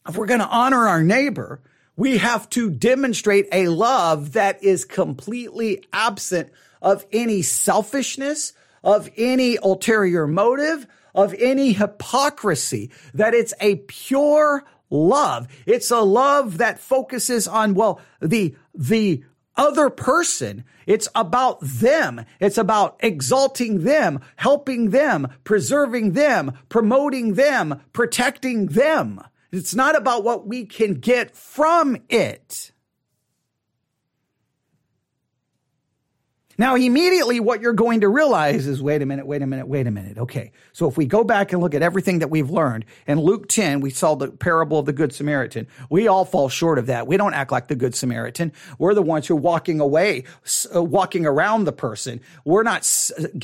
if 0.07 0.17
we're 0.17 0.25
going 0.25 0.41
to 0.41 0.47
honor 0.47 0.87
our 0.87 1.03
neighbor, 1.03 1.61
we 1.97 2.19
have 2.19 2.47
to 2.51 2.69
demonstrate 2.69 3.47
a 3.51 3.67
love 3.67 4.33
that 4.33 4.63
is 4.63 4.85
completely 4.85 5.83
absent 5.91 6.49
of 6.81 7.05
any 7.11 7.41
selfishness, 7.41 8.53
of 8.83 9.09
any 9.17 9.57
ulterior 9.57 10.27
motive, 10.27 10.85
of 11.15 11.33
any 11.39 11.73
hypocrisy, 11.73 12.91
that 13.15 13.33
it's 13.33 13.53
a 13.59 13.77
pure 13.87 14.63
love. 14.91 15.47
It's 15.65 15.89
a 15.89 16.01
love 16.01 16.59
that 16.59 16.79
focuses 16.79 17.47
on, 17.47 17.73
well, 17.73 17.99
the, 18.21 18.55
the 18.75 19.23
other 19.55 19.89
person. 19.89 20.63
It's 20.85 21.09
about 21.15 21.57
them. 21.61 22.23
It's 22.39 22.59
about 22.59 22.97
exalting 22.99 23.83
them, 23.83 24.21
helping 24.35 24.91
them, 24.91 25.29
preserving 25.43 26.13
them, 26.13 26.53
promoting 26.69 27.33
them, 27.33 27.81
protecting 27.91 28.67
them. 28.67 29.19
It's 29.51 29.75
not 29.75 29.95
about 29.95 30.23
what 30.23 30.45
we 30.45 30.65
can 30.65 30.95
get 30.95 31.35
from 31.35 31.97
it. 32.09 32.71
Now, 36.59 36.75
immediately 36.75 37.39
what 37.39 37.61
you're 37.61 37.73
going 37.73 38.01
to 38.01 38.09
realize 38.09 38.65
is 38.65 38.81
wait 38.81 39.03
a 39.03 39.05
minute, 39.05 39.27
wait 39.27 39.43
a 39.43 39.47
minute, 39.47 39.67
wait 39.67 39.85
a 39.85 39.91
minute. 39.91 40.17
Okay. 40.17 40.51
So 40.73 40.87
if 40.87 40.97
we 40.97 41.05
go 41.05 41.23
back 41.23 41.53
and 41.53 41.61
look 41.61 41.75
at 41.75 41.83
everything 41.83 42.19
that 42.19 42.31
we've 42.31 42.49
learned 42.49 42.85
in 43.05 43.19
Luke 43.19 43.47
10, 43.47 43.79
we 43.79 43.91
saw 43.91 44.15
the 44.15 44.29
parable 44.29 44.79
of 44.79 44.87
the 44.87 44.93
Good 44.93 45.13
Samaritan. 45.13 45.67
We 45.91 46.07
all 46.07 46.25
fall 46.25 46.49
short 46.49 46.79
of 46.79 46.87
that. 46.87 47.05
We 47.05 47.15
don't 47.15 47.35
act 47.35 47.51
like 47.51 47.67
the 47.67 47.75
Good 47.75 47.93
Samaritan. 47.93 48.53
We're 48.79 48.95
the 48.95 49.03
ones 49.03 49.27
who 49.27 49.35
are 49.35 49.39
walking 49.39 49.79
away, 49.79 50.23
uh, 50.75 50.81
walking 50.83 51.27
around 51.27 51.65
the 51.65 51.73
person. 51.73 52.21
We're 52.43 52.63
not 52.63 52.83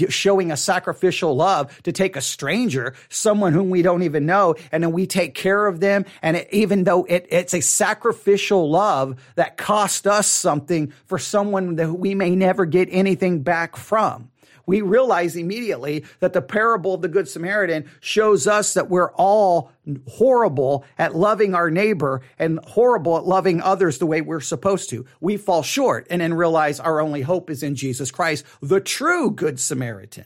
showing 0.09 0.51
a 0.51 0.57
sacrificial 0.57 1.35
love 1.35 1.83
to 1.83 1.91
take 1.91 2.15
a 2.15 2.21
stranger, 2.21 2.95
someone 3.09 3.53
whom 3.53 3.69
we 3.69 3.83
don't 3.83 4.01
even 4.01 4.25
know, 4.25 4.55
and 4.71 4.81
then 4.81 4.91
we 4.91 5.05
take 5.05 5.35
care 5.35 5.67
of 5.67 5.79
them. 5.79 6.05
And 6.23 6.37
it, 6.37 6.47
even 6.51 6.83
though 6.83 7.03
it, 7.03 7.27
it's 7.29 7.53
a 7.53 7.61
sacrificial 7.61 8.71
love 8.71 9.21
that 9.35 9.57
cost 9.57 10.07
us 10.07 10.25
something 10.25 10.91
for 11.05 11.19
someone 11.19 11.75
that 11.75 11.93
we 11.93 12.15
may 12.15 12.35
never 12.35 12.65
get 12.65 12.89
in 12.89 13.02
anything 13.03 13.43
back 13.43 13.75
from. 13.75 14.29
We 14.65 14.81
realize 14.81 15.35
immediately 15.35 16.05
that 16.21 16.31
the 16.31 16.41
parable 16.41 16.93
of 16.93 17.01
the 17.01 17.09
Good 17.09 17.27
Samaritan 17.27 17.89
shows 17.99 18.47
us 18.47 18.73
that 18.75 18.89
we're 18.89 19.11
all 19.11 19.71
horrible 20.07 20.85
at 20.97 21.15
loving 21.15 21.53
our 21.53 21.69
neighbor 21.69 22.21
and 22.39 22.59
horrible 22.63 23.17
at 23.17 23.25
loving 23.25 23.61
others 23.61 23.97
the 23.97 24.05
way 24.05 24.21
we're 24.21 24.39
supposed 24.39 24.89
to. 24.91 25.05
We 25.19 25.35
fall 25.35 25.63
short 25.63 26.07
and 26.09 26.21
then 26.21 26.33
realize 26.33 26.79
our 26.79 27.01
only 27.01 27.21
hope 27.21 27.49
is 27.49 27.61
in 27.61 27.75
Jesus 27.75 28.09
Christ, 28.09 28.45
the 28.61 28.79
true 28.79 29.31
Good 29.31 29.59
Samaritan. 29.59 30.25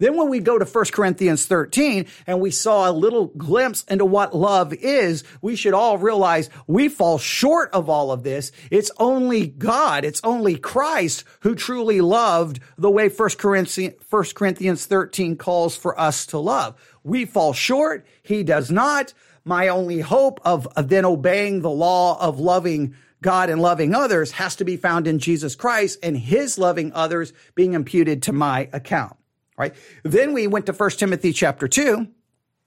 Then 0.00 0.16
when 0.16 0.30
we 0.30 0.40
go 0.40 0.58
to 0.58 0.64
1 0.64 0.84
Corinthians 0.92 1.44
13 1.44 2.06
and 2.26 2.40
we 2.40 2.50
saw 2.50 2.90
a 2.90 2.92
little 2.92 3.26
glimpse 3.26 3.84
into 3.84 4.06
what 4.06 4.34
love 4.34 4.72
is, 4.72 5.22
we 5.42 5.54
should 5.54 5.74
all 5.74 5.98
realize 5.98 6.48
we 6.66 6.88
fall 6.88 7.18
short 7.18 7.70
of 7.72 7.90
all 7.90 8.10
of 8.10 8.22
this. 8.22 8.50
It's 8.70 8.90
only 8.98 9.46
God, 9.46 10.06
it's 10.06 10.22
only 10.24 10.56
Christ 10.56 11.24
who 11.40 11.54
truly 11.54 12.00
loved 12.00 12.60
the 12.78 12.90
way 12.90 13.10
1 13.10 13.28
Corinthians, 13.38 13.94
1 14.08 14.24
Corinthians 14.34 14.86
13 14.86 15.36
calls 15.36 15.76
for 15.76 15.98
us 16.00 16.24
to 16.26 16.38
love. 16.38 16.80
We 17.04 17.26
fall 17.26 17.52
short. 17.52 18.06
He 18.22 18.42
does 18.42 18.70
not. 18.70 19.12
My 19.44 19.68
only 19.68 20.00
hope 20.00 20.40
of, 20.46 20.66
of 20.76 20.88
then 20.88 21.04
obeying 21.04 21.60
the 21.60 21.70
law 21.70 22.18
of 22.18 22.40
loving 22.40 22.94
God 23.20 23.50
and 23.50 23.60
loving 23.60 23.94
others 23.94 24.32
has 24.32 24.56
to 24.56 24.64
be 24.64 24.78
found 24.78 25.06
in 25.06 25.18
Jesus 25.18 25.54
Christ 25.54 25.98
and 26.02 26.16
his 26.16 26.56
loving 26.56 26.90
others 26.94 27.34
being 27.54 27.74
imputed 27.74 28.22
to 28.22 28.32
my 28.32 28.70
account 28.72 29.19
right? 29.60 29.74
Then 30.02 30.32
we 30.32 30.46
went 30.46 30.66
to 30.66 30.72
1 30.72 30.90
Timothy 30.90 31.32
chapter 31.32 31.68
2 31.68 32.08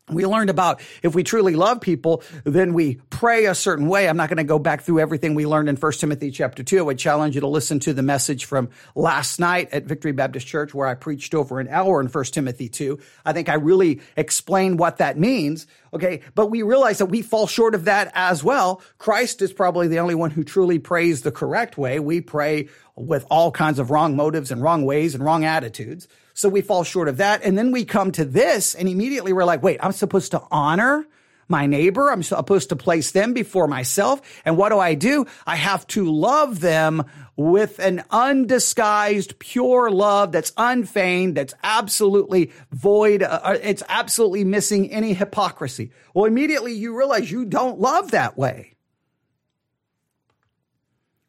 we 0.09 0.25
learned 0.25 0.49
about 0.49 0.81
if 1.01 1.15
we 1.15 1.23
truly 1.23 1.55
love 1.55 1.79
people, 1.79 2.23
then 2.43 2.73
we 2.73 2.95
pray 3.09 3.45
a 3.45 3.55
certain 3.55 3.87
way. 3.87 4.09
I'm 4.09 4.17
not 4.17 4.27
going 4.27 4.37
to 4.37 4.43
go 4.43 4.59
back 4.59 4.81
through 4.81 4.99
everything 4.99 5.33
we 5.33 5.45
learned 5.45 5.69
in 5.69 5.77
1 5.77 5.91
Timothy 5.93 6.29
chapter 6.29 6.61
2. 6.61 6.79
I 6.79 6.81
would 6.81 6.99
challenge 6.99 7.35
you 7.35 7.41
to 7.41 7.47
listen 7.47 7.79
to 7.81 7.93
the 7.93 8.01
message 8.01 8.43
from 8.43 8.69
last 8.95 9.39
night 9.39 9.69
at 9.71 9.85
Victory 9.85 10.11
Baptist 10.11 10.45
Church 10.45 10.73
where 10.73 10.87
I 10.87 10.95
preached 10.95 11.33
over 11.33 11.61
an 11.61 11.69
hour 11.69 12.01
in 12.01 12.07
1 12.07 12.23
Timothy 12.25 12.67
2. 12.67 12.99
I 13.25 13.31
think 13.31 13.47
I 13.47 13.53
really 13.53 14.01
explained 14.17 14.77
what 14.77 14.97
that 14.97 15.17
means. 15.17 15.67
Okay. 15.93 16.19
But 16.35 16.47
we 16.47 16.63
realize 16.63 16.97
that 16.97 17.05
we 17.05 17.21
fall 17.21 17.47
short 17.47 17.73
of 17.73 17.85
that 17.85 18.11
as 18.13 18.43
well. 18.43 18.81
Christ 18.97 19.41
is 19.41 19.53
probably 19.53 19.87
the 19.87 19.99
only 19.99 20.15
one 20.15 20.31
who 20.31 20.43
truly 20.43 20.79
prays 20.79 21.21
the 21.21 21.31
correct 21.31 21.77
way. 21.77 22.01
We 22.01 22.19
pray 22.19 22.67
with 22.97 23.25
all 23.29 23.51
kinds 23.51 23.79
of 23.79 23.89
wrong 23.89 24.17
motives 24.17 24.51
and 24.51 24.61
wrong 24.61 24.83
ways 24.83 25.15
and 25.15 25.23
wrong 25.23 25.45
attitudes. 25.45 26.09
So 26.33 26.49
we 26.49 26.61
fall 26.61 26.83
short 26.83 27.07
of 27.07 27.17
that. 27.17 27.43
And 27.43 27.57
then 27.57 27.71
we 27.71 27.85
come 27.85 28.11
to 28.13 28.25
this 28.25 28.75
and 28.75 28.89
immediately 28.89 29.33
we're 29.33 29.45
like, 29.45 29.63
wait, 29.63 29.79
I'm 29.81 29.91
supposed 29.91 30.31
to 30.31 30.41
honor 30.51 31.05
my 31.47 31.67
neighbor. 31.67 32.09
I'm 32.09 32.23
supposed 32.23 32.69
to 32.69 32.75
place 32.75 33.11
them 33.11 33.33
before 33.33 33.67
myself. 33.67 34.21
And 34.45 34.57
what 34.57 34.69
do 34.69 34.79
I 34.79 34.95
do? 34.95 35.25
I 35.45 35.55
have 35.55 35.85
to 35.87 36.11
love 36.11 36.59
them 36.59 37.03
with 37.35 37.79
an 37.79 38.03
undisguised, 38.09 39.37
pure 39.39 39.91
love 39.91 40.31
that's 40.31 40.53
unfeigned, 40.57 41.35
that's 41.35 41.53
absolutely 41.63 42.51
void. 42.71 43.23
Uh, 43.23 43.39
uh 43.43 43.57
it's 43.61 43.83
absolutely 43.89 44.43
missing 44.43 44.91
any 44.91 45.13
hypocrisy. 45.13 45.91
Well, 46.13 46.25
immediately 46.25 46.73
you 46.73 46.97
realize 46.97 47.31
you 47.31 47.45
don't 47.45 47.79
love 47.79 48.11
that 48.11 48.37
way. 48.37 48.75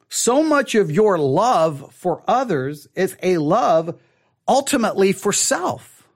So 0.08 0.42
much 0.42 0.74
of 0.74 0.90
your 0.92 1.18
love 1.18 1.92
for 1.92 2.22
others 2.28 2.86
is 2.94 3.16
a 3.22 3.38
love 3.38 3.98
ultimately 4.46 5.12
for 5.12 5.32
self. 5.32 6.06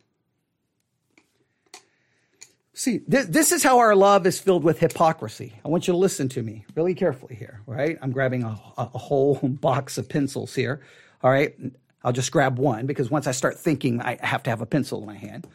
See, 2.74 3.00
th- 3.00 3.26
this 3.26 3.50
is 3.50 3.64
how 3.64 3.78
our 3.80 3.96
love 3.96 4.24
is 4.24 4.38
filled 4.38 4.62
with 4.62 4.78
hypocrisy. 4.78 5.52
I 5.64 5.68
want 5.68 5.88
you 5.88 5.92
to 5.92 5.98
listen 5.98 6.28
to 6.28 6.42
me 6.42 6.64
really 6.76 6.94
carefully 6.94 7.34
here, 7.34 7.60
right? 7.66 7.98
I'm 8.00 8.12
grabbing 8.12 8.44
a, 8.44 8.56
a 8.76 8.84
whole 8.84 9.34
box 9.42 9.98
of 9.98 10.08
pencils 10.08 10.54
here. 10.54 10.80
All 11.22 11.30
right. 11.30 11.56
I'll 12.04 12.12
just 12.12 12.30
grab 12.30 12.58
one 12.58 12.86
because 12.86 13.10
once 13.10 13.26
I 13.26 13.32
start 13.32 13.58
thinking, 13.58 14.00
I 14.00 14.18
have 14.24 14.44
to 14.44 14.50
have 14.50 14.60
a 14.60 14.66
pencil 14.66 15.00
in 15.00 15.06
my 15.06 15.16
hand. 15.16 15.48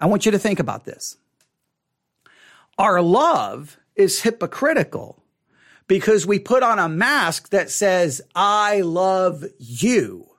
I 0.00 0.06
want 0.06 0.26
you 0.26 0.32
to 0.32 0.38
think 0.38 0.58
about 0.58 0.84
this. 0.84 1.16
Our 2.76 3.00
love 3.00 3.78
is 3.94 4.22
hypocritical 4.22 5.22
because 5.86 6.26
we 6.26 6.40
put 6.40 6.62
on 6.64 6.80
a 6.80 6.88
mask 6.88 7.50
that 7.50 7.70
says, 7.70 8.20
I 8.34 8.80
love 8.80 9.44
you. 9.58 10.33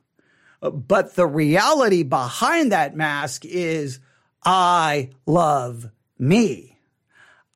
But 0.71 1.15
the 1.15 1.27
reality 1.27 2.03
behind 2.03 2.71
that 2.71 2.95
mask 2.95 3.45
is 3.45 3.99
I 4.43 5.11
love 5.25 5.89
me. 6.17 6.79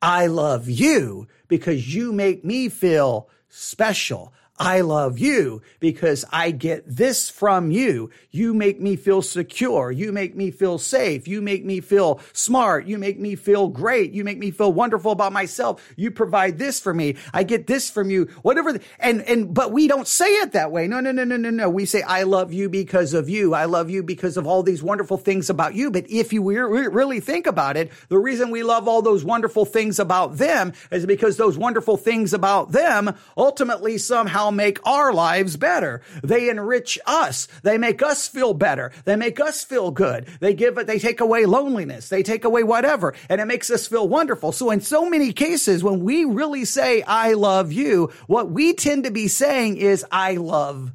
I 0.02 0.26
love 0.26 0.68
you 0.68 1.28
because 1.48 1.94
you 1.94 2.12
make 2.12 2.44
me 2.44 2.68
feel 2.68 3.28
special. 3.48 4.32
I 4.60 4.82
love 4.82 5.18
you 5.18 5.62
because 5.80 6.26
I 6.30 6.50
get 6.50 6.84
this 6.86 7.30
from 7.30 7.70
you. 7.70 8.10
You 8.30 8.52
make 8.52 8.78
me 8.78 8.94
feel 8.94 9.22
secure. 9.22 9.90
You 9.90 10.12
make 10.12 10.36
me 10.36 10.50
feel 10.50 10.76
safe. 10.76 11.26
You 11.26 11.40
make 11.40 11.64
me 11.64 11.80
feel 11.80 12.20
smart. 12.34 12.86
You 12.86 12.98
make 12.98 13.18
me 13.18 13.36
feel 13.36 13.68
great. 13.68 14.12
You 14.12 14.22
make 14.22 14.36
me 14.36 14.50
feel 14.50 14.70
wonderful 14.70 15.12
about 15.12 15.32
myself. 15.32 15.82
You 15.96 16.10
provide 16.10 16.58
this 16.58 16.78
for 16.78 16.92
me. 16.92 17.16
I 17.32 17.42
get 17.42 17.66
this 17.66 17.88
from 17.88 18.10
you. 18.10 18.26
Whatever. 18.42 18.78
And, 18.98 19.22
and, 19.22 19.54
but 19.54 19.72
we 19.72 19.88
don't 19.88 20.06
say 20.06 20.26
it 20.26 20.52
that 20.52 20.70
way. 20.70 20.86
No, 20.86 21.00
no, 21.00 21.10
no, 21.10 21.24
no, 21.24 21.38
no, 21.38 21.48
no. 21.48 21.70
We 21.70 21.86
say, 21.86 22.02
I 22.02 22.24
love 22.24 22.52
you 22.52 22.68
because 22.68 23.14
of 23.14 23.30
you. 23.30 23.54
I 23.54 23.64
love 23.64 23.88
you 23.88 24.02
because 24.02 24.36
of 24.36 24.46
all 24.46 24.62
these 24.62 24.82
wonderful 24.82 25.16
things 25.16 25.48
about 25.48 25.74
you. 25.74 25.90
But 25.90 26.10
if 26.10 26.34
you 26.34 26.42
really 26.42 27.20
think 27.20 27.46
about 27.46 27.78
it, 27.78 27.90
the 28.10 28.18
reason 28.18 28.50
we 28.50 28.62
love 28.62 28.88
all 28.88 29.00
those 29.00 29.24
wonderful 29.24 29.64
things 29.64 29.98
about 29.98 30.36
them 30.36 30.74
is 30.90 31.06
because 31.06 31.38
those 31.38 31.56
wonderful 31.56 31.96
things 31.96 32.34
about 32.34 32.72
them 32.72 33.14
ultimately 33.38 33.96
somehow 33.96 34.49
make 34.52 34.86
our 34.86 35.12
lives 35.12 35.56
better. 35.56 36.02
They 36.22 36.48
enrich 36.48 36.98
us. 37.06 37.48
They 37.62 37.78
make 37.78 38.02
us 38.02 38.28
feel 38.28 38.54
better. 38.54 38.92
They 39.04 39.16
make 39.16 39.40
us 39.40 39.64
feel 39.64 39.90
good. 39.90 40.26
They 40.40 40.54
give 40.54 40.74
they 40.86 40.98
take 40.98 41.20
away 41.20 41.46
loneliness. 41.46 42.08
They 42.08 42.22
take 42.22 42.44
away 42.44 42.62
whatever 42.62 43.14
and 43.28 43.40
it 43.40 43.46
makes 43.46 43.70
us 43.70 43.86
feel 43.86 44.08
wonderful. 44.08 44.52
So 44.52 44.70
in 44.70 44.80
so 44.80 45.08
many 45.08 45.32
cases, 45.32 45.84
when 45.84 46.00
we 46.00 46.24
really 46.24 46.64
say, 46.64 47.02
I 47.02 47.34
love 47.34 47.72
you, 47.72 48.12
what 48.26 48.50
we 48.50 48.74
tend 48.74 49.04
to 49.04 49.10
be 49.10 49.28
saying 49.28 49.76
is, 49.76 50.04
I 50.10 50.34
love 50.34 50.92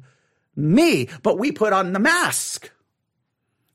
me, 0.54 1.08
but 1.22 1.38
we 1.38 1.52
put 1.52 1.72
on 1.72 1.92
the 1.92 1.98
mask. 1.98 2.70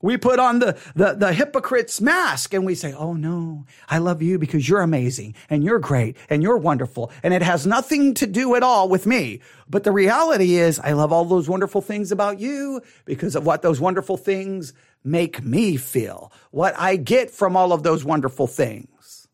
We 0.02 0.16
put 0.16 0.40
on 0.40 0.58
the, 0.58 0.76
the, 0.96 1.14
the 1.14 1.32
hypocrite's 1.32 2.00
mask 2.00 2.52
and 2.52 2.66
we 2.66 2.74
say, 2.74 2.92
Oh 2.92 3.14
no, 3.14 3.64
I 3.88 3.98
love 3.98 4.20
you 4.20 4.36
because 4.36 4.68
you're 4.68 4.80
amazing 4.80 5.36
and 5.48 5.62
you're 5.62 5.78
great 5.78 6.16
and 6.28 6.42
you're 6.42 6.58
wonderful. 6.58 7.12
And 7.22 7.32
it 7.32 7.40
has 7.40 7.66
nothing 7.68 8.12
to 8.14 8.26
do 8.26 8.56
at 8.56 8.64
all 8.64 8.88
with 8.88 9.06
me. 9.06 9.40
But 9.70 9.84
the 9.84 9.92
reality 9.92 10.56
is 10.56 10.80
I 10.80 10.92
love 10.92 11.12
all 11.12 11.24
those 11.24 11.48
wonderful 11.48 11.80
things 11.80 12.10
about 12.10 12.40
you 12.40 12.82
because 13.04 13.36
of 13.36 13.46
what 13.46 13.62
those 13.62 13.80
wonderful 13.80 14.16
things 14.16 14.72
make 15.04 15.42
me 15.42 15.76
feel, 15.76 16.32
what 16.50 16.74
I 16.76 16.96
get 16.96 17.30
from 17.30 17.56
all 17.56 17.72
of 17.72 17.84
those 17.84 18.04
wonderful 18.04 18.48
things. 18.48 19.28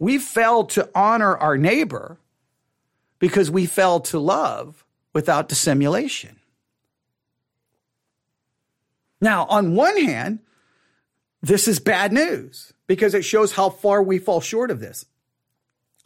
We 0.00 0.18
fail 0.18 0.64
to 0.64 0.90
honor 0.96 1.36
our 1.36 1.56
neighbor 1.56 2.18
because 3.20 3.50
we 3.52 3.66
fail 3.66 4.00
to 4.00 4.18
love 4.18 4.83
without 5.14 5.48
dissimulation. 5.48 6.40
Now, 9.20 9.46
on 9.46 9.74
one 9.74 9.96
hand, 9.96 10.40
this 11.40 11.66
is 11.66 11.78
bad 11.78 12.12
news 12.12 12.74
because 12.86 13.14
it 13.14 13.24
shows 13.24 13.52
how 13.52 13.70
far 13.70 14.02
we 14.02 14.18
fall 14.18 14.40
short 14.40 14.70
of 14.70 14.80
this. 14.80 15.06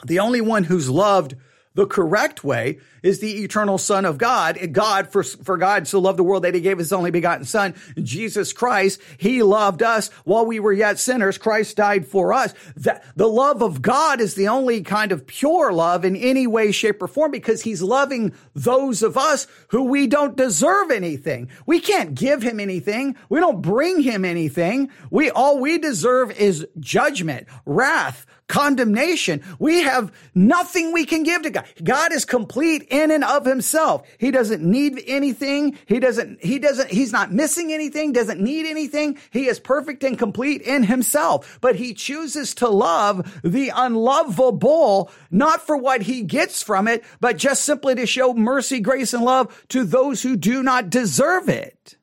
The 0.05 0.19
only 0.19 0.39
one 0.39 0.63
who's 0.63 0.89
loved 0.89 1.35
the 1.79 1.87
correct 1.87 2.43
way 2.43 2.77
is 3.01 3.19
the 3.19 3.41
eternal 3.41 3.77
son 3.77 4.03
of 4.03 4.17
God. 4.17 4.59
God, 4.73 5.09
for, 5.09 5.23
for 5.23 5.55
God 5.55 5.87
so 5.87 5.97
loved 5.99 6.19
the 6.19 6.25
world 6.25 6.43
that 6.43 6.53
he 6.53 6.59
gave 6.59 6.77
his 6.77 6.91
only 6.91 7.09
begotten 7.09 7.45
son, 7.45 7.73
Jesus 8.03 8.51
Christ. 8.51 8.99
He 9.17 9.43
loved 9.43 9.81
us 9.81 10.09
while 10.25 10.45
we 10.45 10.59
were 10.59 10.73
yet 10.73 10.99
sinners. 10.99 11.37
Christ 11.37 11.77
died 11.77 12.05
for 12.05 12.33
us. 12.33 12.53
That 12.75 13.05
the 13.15 13.29
love 13.29 13.61
of 13.61 13.81
God 13.81 14.19
is 14.19 14.35
the 14.35 14.49
only 14.49 14.81
kind 14.81 15.13
of 15.13 15.25
pure 15.25 15.71
love 15.71 16.03
in 16.03 16.17
any 16.17 16.47
way, 16.47 16.73
shape, 16.73 17.01
or 17.01 17.07
form 17.07 17.31
because 17.31 17.61
he's 17.61 17.81
loving 17.81 18.33
those 18.53 19.01
of 19.01 19.17
us 19.17 19.47
who 19.69 19.83
we 19.85 20.05
don't 20.05 20.35
deserve 20.35 20.91
anything. 20.91 21.49
We 21.65 21.79
can't 21.79 22.13
give 22.13 22.41
him 22.41 22.59
anything. 22.59 23.15
We 23.29 23.39
don't 23.39 23.61
bring 23.61 24.01
him 24.01 24.25
anything. 24.25 24.91
We, 25.11 25.31
all 25.31 25.59
we 25.59 25.77
deserve 25.77 26.37
is 26.37 26.67
judgment, 26.81 27.47
wrath, 27.65 28.25
condemnation. 28.49 29.41
We 29.59 29.83
have 29.83 30.11
nothing 30.35 30.91
we 30.91 31.05
can 31.05 31.23
give 31.23 31.43
to 31.43 31.51
God. 31.51 31.65
God 31.81 32.11
is 32.11 32.25
complete 32.25 32.87
in 32.89 33.11
and 33.11 33.23
of 33.23 33.45
himself. 33.45 34.05
He 34.17 34.31
doesn't 34.31 34.61
need 34.61 35.01
anything. 35.07 35.77
He 35.85 35.99
doesn't, 35.99 36.43
he 36.43 36.59
doesn't, 36.59 36.89
he's 36.91 37.13
not 37.13 37.31
missing 37.31 37.71
anything, 37.71 38.11
doesn't 38.11 38.41
need 38.41 38.65
anything. 38.65 39.17
He 39.31 39.47
is 39.47 39.59
perfect 39.59 40.03
and 40.03 40.19
complete 40.19 40.61
in 40.63 40.83
himself, 40.83 41.59
but 41.61 41.77
he 41.77 41.93
chooses 41.93 42.53
to 42.55 42.67
love 42.67 43.39
the 43.43 43.71
unlovable, 43.73 45.11
not 45.31 45.61
for 45.61 45.77
what 45.77 46.01
he 46.01 46.23
gets 46.23 46.61
from 46.61 46.87
it, 46.87 47.05
but 47.21 47.37
just 47.37 47.63
simply 47.63 47.95
to 47.95 48.05
show 48.05 48.33
mercy, 48.33 48.79
grace, 48.79 49.13
and 49.13 49.23
love 49.23 49.65
to 49.69 49.85
those 49.85 50.23
who 50.23 50.35
do 50.35 50.63
not 50.63 50.89
deserve 50.89 51.47
it. 51.47 51.95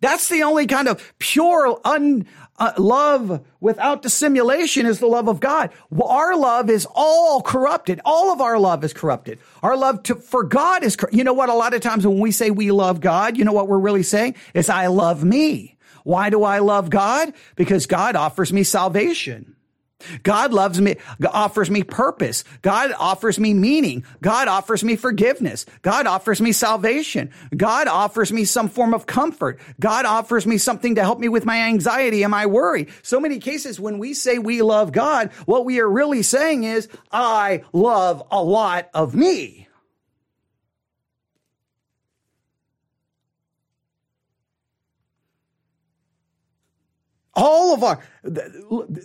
That's 0.00 0.28
the 0.28 0.42
only 0.42 0.66
kind 0.66 0.88
of 0.88 1.14
pure 1.18 1.78
un, 1.84 2.26
uh, 2.60 2.72
love 2.76 3.40
without 3.58 4.02
dissimulation 4.02 4.86
is 4.86 5.00
the 5.00 5.06
love 5.06 5.28
of 5.28 5.40
God. 5.40 5.70
Our 6.00 6.36
love 6.36 6.68
is 6.70 6.86
all 6.94 7.40
corrupted. 7.40 8.00
All 8.04 8.32
of 8.32 8.40
our 8.40 8.58
love 8.58 8.84
is 8.84 8.92
corrupted. 8.92 9.38
Our 9.62 9.76
love 9.76 10.02
to, 10.04 10.14
for 10.14 10.44
God 10.44 10.84
is, 10.84 10.96
you 11.10 11.24
know 11.24 11.32
what? 11.32 11.48
A 11.48 11.54
lot 11.54 11.74
of 11.74 11.80
times 11.80 12.06
when 12.06 12.20
we 12.20 12.30
say 12.30 12.50
we 12.50 12.70
love 12.70 13.00
God, 13.00 13.36
you 13.36 13.44
know 13.44 13.52
what 13.52 13.66
we're 13.66 13.78
really 13.78 14.02
saying 14.02 14.36
is 14.54 14.68
I 14.68 14.88
love 14.88 15.24
me. 15.24 15.78
Why 16.04 16.30
do 16.30 16.44
I 16.44 16.58
love 16.58 16.90
God? 16.90 17.32
Because 17.56 17.86
God 17.86 18.14
offers 18.14 18.52
me 18.52 18.62
salvation. 18.62 19.56
God 20.22 20.52
loves 20.52 20.80
me, 20.80 20.96
offers 21.32 21.70
me 21.70 21.82
purpose. 21.82 22.44
God 22.62 22.92
offers 22.98 23.38
me 23.38 23.54
meaning. 23.54 24.04
God 24.20 24.48
offers 24.48 24.84
me 24.84 24.96
forgiveness. 24.96 25.66
God 25.82 26.06
offers 26.06 26.40
me 26.40 26.52
salvation. 26.52 27.30
God 27.56 27.88
offers 27.88 28.32
me 28.32 28.44
some 28.44 28.68
form 28.68 28.94
of 28.94 29.06
comfort. 29.06 29.58
God 29.78 30.04
offers 30.04 30.46
me 30.46 30.58
something 30.58 30.94
to 30.96 31.02
help 31.02 31.18
me 31.18 31.28
with 31.28 31.44
my 31.44 31.62
anxiety 31.62 32.22
and 32.22 32.30
my 32.30 32.46
worry. 32.46 32.88
So 33.02 33.20
many 33.20 33.38
cases 33.38 33.80
when 33.80 33.98
we 33.98 34.14
say 34.14 34.38
we 34.38 34.62
love 34.62 34.92
God, 34.92 35.30
what 35.46 35.64
we 35.64 35.80
are 35.80 35.88
really 35.88 36.22
saying 36.22 36.64
is, 36.64 36.88
I 37.12 37.62
love 37.72 38.22
a 38.30 38.42
lot 38.42 38.90
of 38.94 39.14
me. 39.14 39.68
All 47.40 47.74
of 47.74 47.82
our 47.82 48.00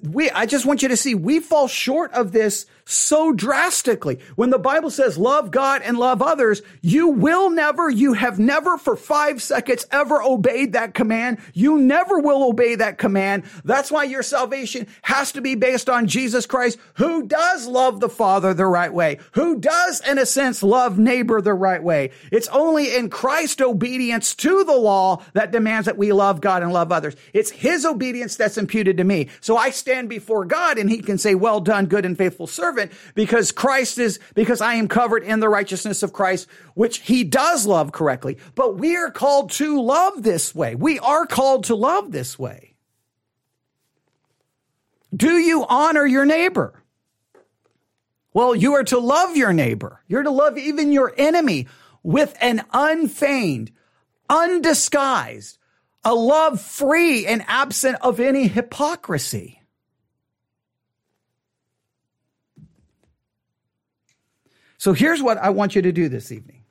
we 0.04 0.30
I 0.30 0.46
just 0.46 0.66
want 0.66 0.82
you 0.82 0.90
to 0.90 0.98
see 0.98 1.16
we 1.16 1.40
fall 1.40 1.68
short 1.68 2.12
of 2.12 2.32
this 2.32 2.66
so 2.86 3.34
drastically. 3.34 4.20
When 4.36 4.52
the 4.52 4.60
Bible 4.60 4.92
says 4.92 5.18
love 5.18 5.52
God 5.52 5.82
and 5.84 5.98
love 5.98 6.22
others, 6.22 6.62
you 6.82 7.08
will 7.08 7.50
never, 7.50 7.90
you 7.90 8.14
have 8.14 8.38
never 8.38 8.78
for 8.78 8.96
five 8.96 9.42
seconds 9.42 9.88
ever 9.92 10.22
obeyed 10.22 10.74
that 10.74 10.94
command. 10.94 11.40
You 11.54 11.78
never 11.78 12.20
will 12.20 12.44
obey 12.44 12.76
that 12.76 12.98
command. 12.98 13.44
That's 13.64 13.92
why 13.92 14.04
your 14.04 14.22
salvation 14.22 14.88
has 15.02 15.32
to 15.32 15.42
be 15.42 15.56
based 15.56 15.90
on 15.90 16.08
Jesus 16.08 16.46
Christ, 16.46 16.78
who 16.96 17.26
does 17.26 17.66
love 17.68 18.00
the 18.00 18.10
Father 18.10 18.54
the 18.54 18.68
right 18.68 18.94
way, 18.94 19.20
who 19.32 19.60
does, 19.60 20.02
in 20.08 20.20
a 20.20 20.26
sense, 20.26 20.62
love 20.62 21.00
neighbor 21.00 21.42
the 21.42 21.54
right 21.54 21.82
way. 21.82 22.12
It's 22.32 22.50
only 22.50 22.96
in 22.96 23.10
Christ's 23.10 23.62
obedience 23.62 24.36
to 24.36 24.64
the 24.64 24.78
law 24.78 25.24
that 25.34 25.52
demands 25.52 25.88
that 25.88 25.98
we 25.98 26.12
love 26.12 26.42
God 26.42 26.62
and 26.62 26.72
love 26.72 26.92
others. 26.92 27.16
It's 27.34 27.50
his 27.50 27.86
obedience 27.86 28.25
that's 28.36 28.58
imputed 28.58 28.98
to 28.98 29.04
me. 29.04 29.30
So 29.42 29.58
I 29.58 29.70
stand 29.70 30.10
before 30.10 30.46
God 30.46 30.78
and 30.78 30.90
he 30.90 31.02
can 31.02 31.18
say, 31.18 31.36
well 31.36 31.60
done, 31.62 31.86
good 31.86 32.06
and 32.06 32.18
faithful 32.18 32.48
servant 32.48 32.66
servant 32.66 32.92
because 33.14 33.52
Christ 33.52 33.98
is, 33.98 34.20
because 34.34 34.62
I 34.62 34.76
am 34.76 34.88
covered 34.88 35.24
in 35.24 35.40
the 35.40 35.50
righteousness 35.50 36.04
of 36.04 36.14
Christ, 36.14 36.48
which 36.74 37.00
he 37.00 37.24
does 37.24 37.66
love 37.66 37.92
correctly. 37.92 38.38
But 38.56 38.78
we 38.78 38.96
are 38.96 39.12
called 39.12 39.52
to 39.52 39.82
love 39.82 40.24
this 40.24 40.54
way. 40.54 40.76
We 40.76 41.00
are 41.00 41.26
called 41.26 41.66
to 41.66 41.76
love 41.76 42.12
this 42.12 42.38
way. 42.38 42.76
Do 45.16 45.38
you 45.38 45.66
honor 45.68 46.06
your 46.06 46.26
neighbor? 46.26 46.82
Well, 48.34 48.54
you 48.54 48.74
are 48.74 48.84
to 48.86 49.00
love 49.00 49.38
your 49.38 49.54
neighbor. 49.54 50.02
You're 50.08 50.24
to 50.24 50.32
love 50.32 50.58
even 50.58 50.92
your 50.92 51.14
enemy 51.18 51.68
with 52.04 52.36
an 52.42 52.66
unfeigned, 52.74 53.72
undisguised, 54.30 55.58
a 56.06 56.14
love 56.14 56.62
free 56.62 57.26
and 57.26 57.44
absent 57.48 57.98
of 58.02 58.20
any 58.20 58.48
hypocrisy. 58.48 59.60
So 64.78 64.94
here's 64.94 65.22
what 65.22 65.40
I 65.40 65.50
want 65.50 65.76
you 65.76 65.82
to 65.82 65.92
do 65.92 66.08
this 66.08 66.32
evening. 66.32 66.64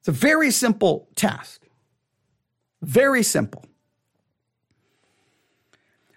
It's 0.00 0.08
a 0.08 0.12
very 0.12 0.50
simple 0.50 1.08
task. 1.14 1.62
Very 2.80 3.22
simple. 3.22 3.64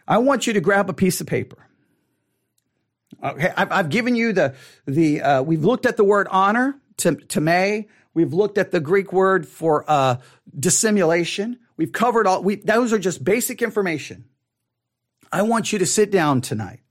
I 0.07 0.19
want 0.19 0.47
you 0.47 0.53
to 0.53 0.61
grab 0.61 0.89
a 0.89 0.93
piece 0.93 1.19
of 1.19 1.27
paper. 1.27 1.57
Okay, 3.21 3.51
I've, 3.57 3.71
I've 3.71 3.89
given 3.89 4.15
you 4.15 4.31
the 4.31 4.55
the 4.85 5.21
uh, 5.21 5.41
we've 5.41 5.65
looked 5.65 5.85
at 5.85 5.97
the 5.97 6.03
word 6.03 6.27
honor 6.31 6.79
to 6.97 7.15
to 7.15 7.41
may. 7.41 7.89
We've 8.13 8.33
looked 8.33 8.57
at 8.57 8.71
the 8.71 8.79
Greek 8.79 9.11
word 9.11 9.47
for 9.47 9.83
uh, 9.87 10.17
dissimulation. 10.57 11.59
We've 11.79 11.93
covered 11.93 12.27
all. 12.27 12.43
We 12.43 12.55
those 12.55 12.91
are 12.91 12.99
just 12.99 13.23
basic 13.23 13.61
information. 13.61 14.25
I 15.31 15.43
want 15.43 15.71
you 15.71 15.79
to 15.79 15.85
sit 15.85 16.11
down 16.11 16.41
tonight. 16.41 16.81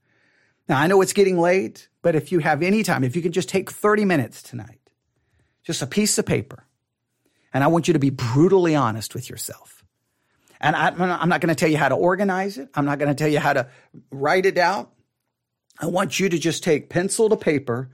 Now 0.67 0.79
I 0.79 0.87
know 0.87 0.99
it's 1.01 1.13
getting 1.13 1.37
late. 1.37 1.89
But 2.01 2.15
if 2.15 2.31
you 2.31 2.39
have 2.39 2.63
any 2.63 2.81
time, 2.81 3.03
if 3.03 3.15
you 3.15 3.21
can 3.21 3.31
just 3.31 3.49
take 3.49 3.69
30 3.69 4.03
minutes 4.05 4.41
tonight, 4.41 4.79
just 5.63 5.83
a 5.83 5.85
piece 5.85 6.17
of 6.17 6.25
paper, 6.25 6.65
and 7.53 7.63
I 7.63 7.67
want 7.67 7.87
you 7.87 7.93
to 7.93 7.99
be 7.99 8.09
brutally 8.09 8.75
honest 8.75 9.13
with 9.13 9.29
yourself. 9.29 9.85
And 10.59 10.75
I, 10.75 10.87
am 10.87 11.29
not 11.29 11.39
going 11.39 11.53
to 11.53 11.55
tell 11.55 11.69
you 11.69 11.77
how 11.77 11.89
to 11.89 11.95
organize 11.95 12.57
it. 12.57 12.69
I'm 12.73 12.85
not 12.85 12.97
going 12.97 13.09
to 13.09 13.15
tell 13.15 13.27
you 13.29 13.39
how 13.39 13.53
to 13.53 13.67
write 14.09 14.47
it 14.47 14.57
out. 14.57 14.91
I 15.79 15.85
want 15.85 16.19
you 16.19 16.29
to 16.29 16.39
just 16.39 16.63
take 16.63 16.89
pencil 16.89 17.29
to 17.29 17.37
paper. 17.37 17.91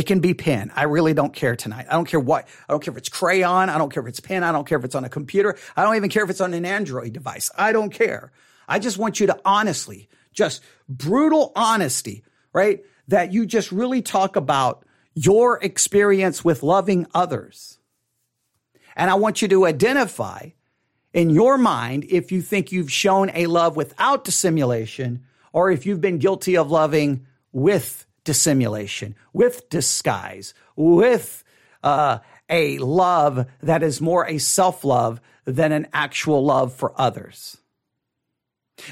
It 0.00 0.06
can 0.06 0.20
be 0.20 0.32
pen. 0.32 0.72
I 0.74 0.84
really 0.84 1.12
don't 1.12 1.32
care 1.32 1.54
tonight. 1.54 1.86
I 1.90 1.92
don't 1.92 2.06
care 2.06 2.20
what. 2.20 2.48
I 2.68 2.72
don't 2.72 2.82
care 2.82 2.92
if 2.92 2.98
it's 2.98 3.08
crayon. 3.08 3.68
I 3.68 3.76
don't 3.76 3.92
care 3.92 4.02
if 4.02 4.08
it's 4.08 4.20
pen. 4.20 4.42
I 4.42 4.50
don't 4.50 4.66
care 4.66 4.78
if 4.78 4.84
it's 4.84 4.94
on 4.94 5.04
a 5.04 5.08
computer. 5.08 5.58
I 5.76 5.84
don't 5.84 5.96
even 5.96 6.10
care 6.10 6.24
if 6.24 6.30
it's 6.30 6.40
on 6.40 6.54
an 6.54 6.64
Android 6.64 7.12
device. 7.12 7.50
I 7.56 7.72
don't 7.72 7.90
care. 7.90 8.32
I 8.66 8.78
just 8.78 8.96
want 8.96 9.20
you 9.20 9.26
to 9.26 9.38
honestly, 9.44 10.08
just 10.32 10.62
brutal 10.88 11.52
honesty, 11.54 12.24
right? 12.52 12.80
that 13.10 13.32
you 13.32 13.44
just 13.44 13.72
really 13.72 14.02
talk 14.02 14.36
about 14.36 14.84
your 15.14 15.58
experience 15.62 16.44
with 16.44 16.62
loving 16.62 17.06
others. 17.12 17.78
And 18.94 19.10
I 19.10 19.14
want 19.14 19.42
you 19.42 19.48
to 19.48 19.66
identify 19.66 20.50
in 21.12 21.30
your 21.30 21.58
mind 21.58 22.06
if 22.08 22.30
you 22.30 22.40
think 22.40 22.70
you've 22.70 22.92
shown 22.92 23.30
a 23.34 23.46
love 23.46 23.76
without 23.76 24.22
dissimulation 24.22 25.24
or 25.52 25.72
if 25.72 25.86
you've 25.86 26.00
been 26.00 26.18
guilty 26.18 26.56
of 26.56 26.70
loving 26.70 27.26
with 27.52 28.06
dissimulation, 28.24 29.14
with 29.32 29.68
disguise, 29.70 30.54
with 30.76 31.44
uh, 31.82 32.18
a 32.48 32.78
love 32.78 33.46
that 33.62 33.82
is 33.82 34.00
more 34.00 34.26
a 34.26 34.38
self 34.38 34.84
love 34.84 35.20
than 35.44 35.72
an 35.72 35.86
actual 35.92 36.44
love 36.44 36.74
for 36.74 36.92
others. 37.00 37.56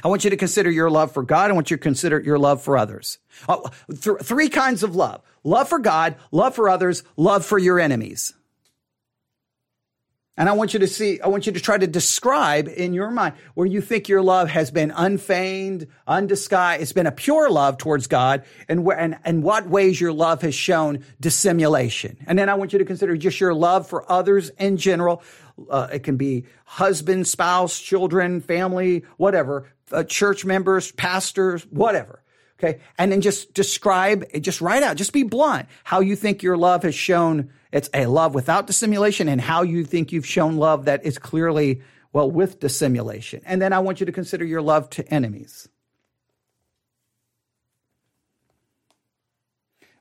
I 0.05 0.09
want 0.09 0.25
you 0.25 0.31
to 0.31 0.37
consider 0.37 0.71
your 0.71 0.91
love 0.91 1.13
for 1.13 1.23
God. 1.23 1.51
I 1.51 1.55
want 1.55 1.71
you 1.71 1.77
to 1.77 1.83
consider 1.83 2.21
your 2.21 2.39
love 2.39 2.63
for 2.63 2.77
others. 2.77 3.19
Oh, 3.49 3.71
th- 3.89 4.19
three 4.23 4.49
kinds 4.49 4.83
of 4.83 4.95
love. 4.95 5.23
Love 5.45 5.69
for 5.69 5.79
God, 5.79 6.17
love 6.31 6.55
for 6.55 6.69
others, 6.69 7.05
love 7.17 7.45
for 7.45 7.59
your 7.59 7.81
enemies. 7.81 8.35
And 10.39 10.49
I 10.49 10.53
want 10.53 10.73
you 10.73 10.79
to 10.79 10.87
see, 10.87 11.21
I 11.21 11.27
want 11.27 11.47
you 11.47 11.53
to 11.53 11.61
try 11.61 11.77
to 11.77 11.87
describe 11.89 12.69
in 12.69 12.95
your 12.95 13.11
mind 13.11 13.35
where 13.55 13.67
you 13.67 13.81
think 13.81 14.09
your 14.09 14.23
love 14.23 14.49
has 14.49 14.71
been 14.71 14.93
unfeigned, 14.93 15.89
undisguised. 16.07 16.81
It's 16.81 16.93
been 16.93 17.09
a 17.09 17.13
pure 17.13 17.51
love 17.51 17.77
towards 17.77 18.07
God 18.07 18.45
and 18.69 18.85
where, 18.85 18.97
and, 18.97 19.19
and 19.25 19.43
what 19.43 19.69
ways 19.69 20.01
your 20.01 20.13
love 20.13 20.43
has 20.43 20.55
shown 20.55 21.05
dissimulation. 21.21 22.17
And 22.25 22.39
then 22.39 22.49
I 22.49 22.55
want 22.55 22.73
you 22.73 22.79
to 22.79 22.85
consider 22.85 23.17
just 23.17 23.41
your 23.41 23.53
love 23.53 23.89
for 23.89 24.11
others 24.11 24.51
in 24.61 24.77
general. 24.77 25.25
Uh, 25.69 25.89
it 25.93 26.05
can 26.05 26.17
be 26.17 26.45
husband, 26.65 27.27
spouse, 27.27 27.81
children, 27.81 28.41
family, 28.41 29.05
whatever, 29.17 29.67
uh, 29.91 30.05
church 30.05 30.45
members, 30.45 30.93
pastors, 30.93 31.65
whatever. 31.65 32.23
Okay. 32.59 32.81
And 32.99 33.13
then 33.13 33.21
just 33.21 33.55
describe, 33.55 34.25
just 34.41 34.61
write 34.61 34.83
out, 34.83 34.97
just 34.97 35.13
be 35.13 35.23
blunt 35.23 35.69
how 35.85 36.01
you 36.01 36.17
think 36.17 36.43
your 36.43 36.57
love 36.57 36.83
has 36.83 36.95
shown 36.95 37.51
it's 37.71 37.91
a 37.95 38.07
love 38.07 38.35
without 38.35 38.67
dissimulation 38.67 39.29
and 39.29 39.41
how 39.41 39.63
you 39.63 39.85
think 39.85 40.11
you've 40.11 40.27
shown 40.27 40.57
love 40.57 40.87
that 40.87 41.05
is 41.05 41.19
clearly, 41.19 41.83
well, 42.13 42.31
with 42.31 42.59
dissimulation. 42.59 43.43
And 43.45 43.61
then 43.63 43.73
I 43.73 43.79
want 43.79 44.01
you 44.01 44.07
to 44.07 44.13
consider 44.13 44.45
your 44.45 44.63
love 44.63 44.91
to 44.91 45.07
enemies. 45.13 45.69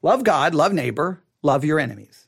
Love 0.01 0.23
God, 0.23 0.55
love 0.55 0.73
neighbor, 0.73 1.21
love 1.41 1.65
your 1.65 1.79
enemies. 1.79 2.26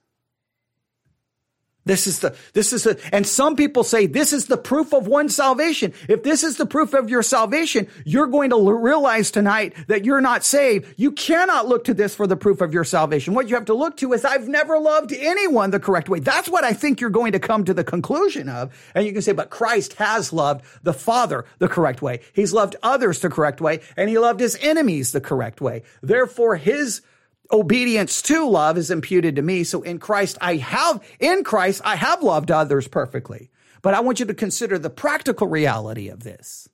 This 1.89 2.05
is 2.05 2.19
the, 2.19 2.35
this 2.53 2.71
is 2.71 2.83
the, 2.83 2.99
and 3.11 3.25
some 3.25 3.55
people 3.55 3.83
say 3.83 4.05
this 4.05 4.31
is 4.31 4.45
the 4.45 4.57
proof 4.57 4.93
of 4.93 5.07
one's 5.07 5.35
salvation. 5.35 5.91
If 6.07 6.21
this 6.21 6.43
is 6.43 6.55
the 6.55 6.67
proof 6.67 6.93
of 6.93 7.09
your 7.09 7.23
salvation, 7.23 7.87
you're 8.05 8.27
going 8.27 8.51
to 8.51 8.71
realize 8.71 9.31
tonight 9.31 9.73
that 9.87 10.05
you're 10.05 10.21
not 10.21 10.43
saved. 10.43 10.93
You 10.97 11.11
cannot 11.11 11.67
look 11.67 11.85
to 11.85 11.95
this 11.95 12.13
for 12.13 12.27
the 12.27 12.37
proof 12.37 12.61
of 12.61 12.75
your 12.75 12.83
salvation. 12.83 13.33
What 13.33 13.49
you 13.49 13.55
have 13.55 13.65
to 13.65 13.73
look 13.73 13.97
to 13.97 14.13
is, 14.13 14.23
I've 14.23 14.47
never 14.47 14.77
loved 14.77 15.13
anyone 15.13 15.71
the 15.71 15.79
correct 15.79 16.09
way. 16.09 16.19
That's 16.19 16.47
what 16.47 16.63
I 16.63 16.73
think 16.73 17.01
you're 17.01 17.09
going 17.09 17.31
to 17.31 17.39
come 17.39 17.65
to 17.65 17.73
the 17.73 17.83
conclusion 17.83 18.49
of. 18.49 18.71
And 18.93 19.07
you 19.07 19.11
can 19.11 19.23
say, 19.23 19.31
but 19.31 19.49
Christ 19.49 19.93
has 19.93 20.31
loved 20.31 20.63
the 20.83 20.93
Father 20.93 21.45
the 21.57 21.67
correct 21.67 22.03
way. 22.03 22.19
He's 22.33 22.53
loved 22.53 22.75
others 22.83 23.19
the 23.21 23.31
correct 23.31 23.61
way, 23.61 23.79
and 23.97 24.11
he 24.11 24.19
loved 24.19 24.41
his 24.41 24.55
enemies 24.61 25.11
the 25.11 25.21
correct 25.21 25.59
way. 25.59 25.81
Therefore, 26.03 26.55
his 26.55 27.01
obedience 27.51 28.21
to 28.23 28.47
love 28.47 28.77
is 28.77 28.91
imputed 28.91 29.35
to 29.35 29.41
me. 29.41 29.63
So 29.63 29.81
in 29.81 29.99
Christ, 29.99 30.37
I 30.41 30.57
have, 30.57 31.03
in 31.19 31.43
Christ, 31.43 31.81
I 31.83 31.95
have 31.95 32.23
loved 32.23 32.51
others 32.51 32.87
perfectly. 32.87 33.49
But 33.81 33.93
I 33.93 34.01
want 34.01 34.19
you 34.19 34.25
to 34.25 34.33
consider 34.33 34.77
the 34.77 34.89
practical 34.89 35.47
reality 35.47 36.09
of 36.09 36.23
this. 36.23 36.67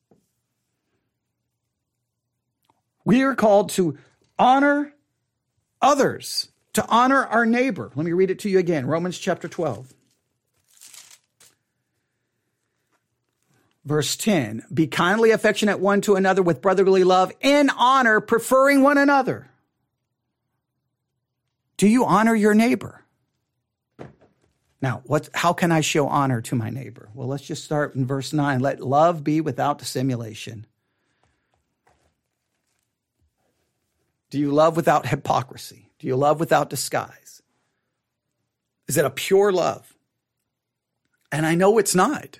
We 3.04 3.22
are 3.22 3.36
called 3.36 3.70
to 3.72 3.98
honor 4.40 4.94
others, 5.82 6.50
to 6.74 6.86
honor 6.88 7.24
our 7.26 7.46
neighbor. 7.46 7.92
Let 7.96 8.06
me 8.06 8.14
read 8.14 8.32
it 8.32 8.40
to 8.40 8.50
you 8.50 8.58
again 8.58 8.88
Romans 8.88 9.20
chapter 9.20 9.48
12. 9.48 9.94
Verse 13.86 14.16
10 14.16 14.66
Be 14.74 14.88
kindly 14.88 15.30
affectionate 15.30 15.80
one 15.80 16.02
to 16.02 16.16
another 16.16 16.42
with 16.42 16.62
brotherly 16.62 17.04
love, 17.04 17.32
in 17.40 17.70
honor, 17.70 18.20
preferring 18.20 18.82
one 18.82 18.98
another. 18.98 19.48
Do 21.78 21.88
you 21.88 22.06
honor 22.06 22.36
your 22.36 22.54
neighbor? 22.54 23.04
Now, 24.82 25.02
what, 25.06 25.30
how 25.34 25.54
can 25.54 25.72
I 25.72 25.82
show 25.82 26.08
honor 26.08 26.42
to 26.42 26.56
my 26.56 26.70
neighbor? 26.70 27.10
Well, 27.14 27.28
let's 27.28 27.44
just 27.44 27.64
start 27.64 27.96
in 27.96 28.06
verse 28.06 28.34
9. 28.34 28.60
Let 28.60 28.82
love 28.82 29.24
be 29.24 29.42
without 29.42 29.80
dissimulation. 29.80 30.68
Do 34.30 34.40
you 34.40 34.52
love 34.52 34.76
without 34.76 35.08
hypocrisy? 35.08 35.90
Do 36.00 36.08
you 36.08 36.16
love 36.16 36.40
without 36.40 36.70
disguise? 36.70 37.42
Is 38.88 38.98
it 38.98 39.06
a 39.06 39.10
pure 39.10 39.52
love? 39.52 39.92
And 41.32 41.46
I 41.46 41.56
know 41.56 41.78
it's 41.78 41.96
not, 41.96 42.40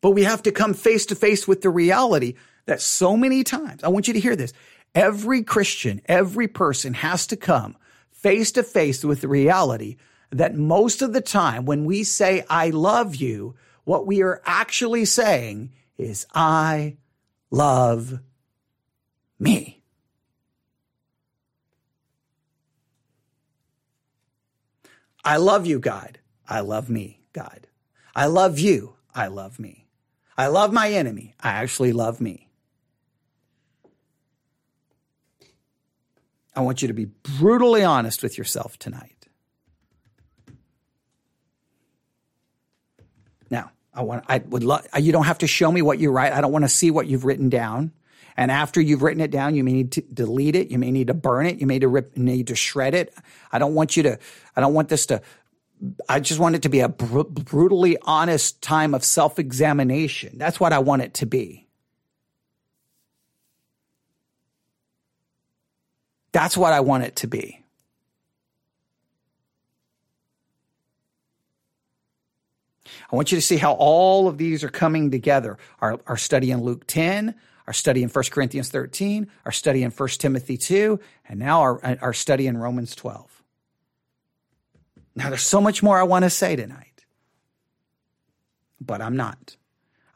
but 0.00 0.10
we 0.10 0.24
have 0.24 0.42
to 0.44 0.52
come 0.52 0.74
face 0.74 1.06
to 1.06 1.14
face 1.14 1.46
with 1.46 1.60
the 1.60 1.70
reality 1.70 2.34
that 2.66 2.80
so 2.80 3.16
many 3.16 3.44
times, 3.44 3.84
I 3.84 3.88
want 3.88 4.08
you 4.08 4.14
to 4.14 4.20
hear 4.20 4.36
this. 4.36 4.52
Every 4.94 5.42
Christian, 5.42 6.00
every 6.06 6.48
person 6.48 6.94
has 6.94 7.26
to 7.28 7.36
come 7.36 7.76
face 8.18 8.50
to 8.52 8.62
face 8.62 9.04
with 9.04 9.20
the 9.20 9.28
reality 9.28 9.96
that 10.30 10.54
most 10.54 11.02
of 11.02 11.12
the 11.12 11.20
time 11.20 11.64
when 11.64 11.84
we 11.84 12.02
say, 12.02 12.44
I 12.50 12.70
love 12.70 13.14
you, 13.14 13.54
what 13.84 14.06
we 14.06 14.22
are 14.22 14.42
actually 14.44 15.04
saying 15.04 15.72
is, 15.96 16.26
I 16.34 16.96
love 17.50 18.18
me. 19.38 19.82
I 25.24 25.36
love 25.36 25.66
you, 25.66 25.78
God. 25.78 26.18
I 26.48 26.60
love 26.60 26.90
me, 26.90 27.20
God. 27.32 27.66
I 28.14 28.26
love 28.26 28.58
you. 28.58 28.94
I 29.14 29.28
love 29.28 29.58
me. 29.58 29.86
I 30.36 30.48
love 30.48 30.72
my 30.72 30.90
enemy. 30.90 31.34
I 31.40 31.50
actually 31.50 31.92
love 31.92 32.20
me. 32.20 32.47
I 36.58 36.60
want 36.60 36.82
you 36.82 36.88
to 36.88 36.94
be 36.94 37.04
brutally 37.04 37.84
honest 37.84 38.20
with 38.20 38.36
yourself 38.36 38.76
tonight. 38.80 39.28
Now, 43.48 43.70
I 43.94 44.02
want 44.02 44.24
I 44.28 44.38
would 44.38 44.64
love 44.64 44.84
you 44.98 45.12
don't 45.12 45.26
have 45.26 45.38
to 45.38 45.46
show 45.46 45.70
me 45.70 45.82
what 45.82 46.00
you 46.00 46.10
write. 46.10 46.32
I 46.32 46.40
don't 46.40 46.50
want 46.50 46.64
to 46.64 46.68
see 46.68 46.90
what 46.90 47.06
you've 47.06 47.24
written 47.24 47.48
down. 47.48 47.92
And 48.36 48.50
after 48.50 48.80
you've 48.80 49.02
written 49.02 49.20
it 49.20 49.30
down, 49.30 49.54
you 49.54 49.62
may 49.62 49.72
need 49.72 49.92
to 49.92 50.00
delete 50.00 50.56
it. 50.56 50.68
You 50.68 50.78
may 50.80 50.90
need 50.90 51.06
to 51.06 51.14
burn 51.14 51.46
it. 51.46 51.60
You 51.60 51.66
may 51.68 51.78
need 52.16 52.48
to 52.48 52.56
shred 52.56 52.94
it. 52.96 53.14
I 53.52 53.60
don't 53.60 53.74
want 53.74 53.96
you 53.96 54.02
to, 54.02 54.18
I 54.56 54.60
don't 54.60 54.74
want 54.74 54.88
this 54.88 55.06
to, 55.06 55.22
I 56.08 56.18
just 56.18 56.40
want 56.40 56.56
it 56.56 56.62
to 56.62 56.68
be 56.68 56.80
a 56.80 56.88
br- 56.88 57.22
brutally 57.22 57.98
honest 58.02 58.60
time 58.62 58.94
of 58.94 59.04
self 59.04 59.38
examination. 59.38 60.38
That's 60.38 60.58
what 60.58 60.72
I 60.72 60.80
want 60.80 61.02
it 61.02 61.14
to 61.14 61.26
be. 61.26 61.67
That's 66.38 66.56
what 66.56 66.72
I 66.72 66.78
want 66.78 67.02
it 67.02 67.16
to 67.16 67.26
be. 67.26 67.64
I 73.10 73.16
want 73.16 73.32
you 73.32 73.38
to 73.38 73.42
see 73.42 73.56
how 73.56 73.72
all 73.72 74.28
of 74.28 74.38
these 74.38 74.62
are 74.62 74.68
coming 74.68 75.10
together. 75.10 75.58
Our, 75.80 75.98
our 76.06 76.16
study 76.16 76.52
in 76.52 76.62
Luke 76.62 76.84
10, 76.86 77.34
our 77.66 77.72
study 77.72 78.04
in 78.04 78.08
1 78.08 78.24
Corinthians 78.30 78.68
13, 78.68 79.26
our 79.46 79.50
study 79.50 79.82
in 79.82 79.90
1 79.90 80.08
Timothy 80.10 80.56
2, 80.56 81.00
and 81.28 81.40
now 81.40 81.60
our, 81.60 81.98
our 82.00 82.12
study 82.12 82.46
in 82.46 82.56
Romans 82.56 82.94
12. 82.94 83.42
Now, 85.16 85.30
there's 85.30 85.42
so 85.42 85.60
much 85.60 85.82
more 85.82 85.98
I 85.98 86.04
want 86.04 86.22
to 86.22 86.30
say 86.30 86.54
tonight, 86.54 87.04
but 88.80 89.02
I'm 89.02 89.16
not. 89.16 89.57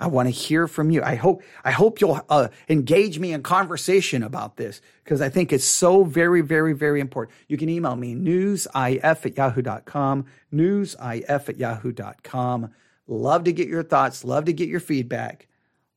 I 0.02 0.08
want 0.08 0.26
to 0.26 0.32
hear 0.32 0.66
from 0.66 0.90
you. 0.90 1.00
I 1.00 1.14
hope 1.14 1.44
I 1.64 1.70
hope 1.70 2.00
you'll 2.00 2.20
uh, 2.28 2.48
engage 2.68 3.20
me 3.20 3.32
in 3.32 3.44
conversation 3.44 4.24
about 4.24 4.56
this 4.56 4.80
because 5.04 5.20
I 5.20 5.28
think 5.28 5.52
it's 5.52 5.64
so 5.64 6.02
very, 6.02 6.40
very, 6.40 6.72
very 6.72 6.98
important. 6.98 7.36
You 7.46 7.56
can 7.56 7.68
email 7.68 7.94
me 7.94 8.16
newsif 8.16 9.04
at 9.04 9.36
yahoo.com, 9.36 10.26
newsif 10.52 11.48
at 11.48 11.56
yahoo.com. 11.56 12.70
Love 13.06 13.44
to 13.44 13.52
get 13.52 13.68
your 13.68 13.84
thoughts, 13.84 14.24
love 14.24 14.46
to 14.46 14.52
get 14.52 14.68
your 14.68 14.80
feedback. 14.80 15.46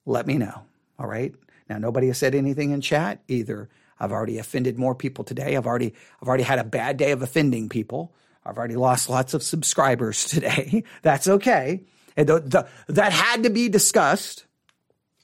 Let 0.05 0.27
me 0.27 0.37
know. 0.37 0.61
All 0.99 1.07
right. 1.07 1.33
Now, 1.67 1.79
nobody 1.79 2.05
has 2.07 2.19
said 2.19 2.35
anything 2.35 2.69
in 2.69 2.81
chat 2.81 3.23
either. 3.27 3.69
I've 3.99 4.11
already 4.11 4.37
offended 4.37 4.77
more 4.77 4.93
people 4.93 5.23
today. 5.23 5.57
I've 5.57 5.65
already, 5.65 5.95
I've 6.21 6.27
already 6.27 6.43
had 6.43 6.59
a 6.59 6.63
bad 6.63 6.97
day 6.97 7.09
of 7.09 7.23
offending 7.23 7.69
people. 7.69 8.13
I've 8.45 8.59
already 8.59 8.75
lost 8.75 9.09
lots 9.09 9.33
of 9.33 9.41
subscribers 9.41 10.25
today. 10.27 10.83
That's 11.01 11.27
okay. 11.27 11.81
And 12.17 12.27
the, 12.27 12.39
the, 12.39 12.67
that 12.87 13.11
had 13.11 13.43
to 13.43 13.49
be 13.49 13.69
discussed 13.69 14.45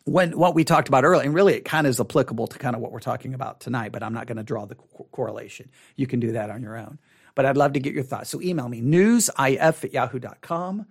when 0.06 0.38
what 0.38 0.56
we 0.56 0.64
talked 0.64 0.88
about 0.88 1.04
earlier. 1.04 1.24
And 1.24 1.34
really, 1.34 1.54
it 1.54 1.66
kind 1.66 1.88
of 1.88 1.92
is 1.92 2.00
applicable 2.00 2.48
to 2.48 2.60
kind 2.60 2.76
of 2.76 2.82
what 2.82 2.92
we're 2.92 3.00
talking 3.00 3.34
about 3.34 3.60
tonight, 3.60 3.92
but 3.92 4.04
I'm 4.04 4.14
not 4.14 4.28
going 4.28 4.38
to 4.38 4.44
draw 4.44 4.66
the 4.66 4.76
co- 4.76 5.08
correlation. 5.12 5.70
You 5.96 6.08
can 6.08 6.20
do 6.20 6.34
that 6.34 6.50
on 6.50 6.62
your 6.62 6.78
own. 6.78 7.00
But 7.36 7.46
I'd 7.46 7.58
love 7.58 7.74
to 7.74 7.80
get 7.80 7.94
your 7.94 8.04
thoughts. 8.04 8.30
So 8.30 8.42
email 8.42 8.68
me, 8.68 8.82
newsif 8.82 9.84
at 9.84 9.94
yahoo.com. 9.94 10.86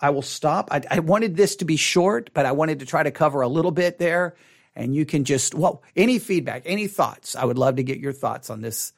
I 0.00 0.10
will 0.10 0.22
stop. 0.22 0.68
I, 0.72 0.82
I 0.90 0.98
wanted 1.00 1.36
this 1.36 1.56
to 1.56 1.64
be 1.64 1.76
short, 1.76 2.30
but 2.34 2.46
I 2.46 2.52
wanted 2.52 2.80
to 2.80 2.86
try 2.86 3.02
to 3.02 3.10
cover 3.10 3.42
a 3.42 3.48
little 3.48 3.70
bit 3.70 3.98
there 3.98 4.34
and 4.76 4.94
you 4.94 5.06
can 5.06 5.24
just, 5.24 5.54
well, 5.54 5.82
any 5.94 6.18
feedback, 6.18 6.62
any 6.66 6.88
thoughts. 6.88 7.36
I 7.36 7.44
would 7.44 7.58
love 7.58 7.76
to 7.76 7.84
get 7.84 8.00
your 8.00 8.12
thoughts 8.12 8.50
on 8.50 8.60
this 8.60 8.92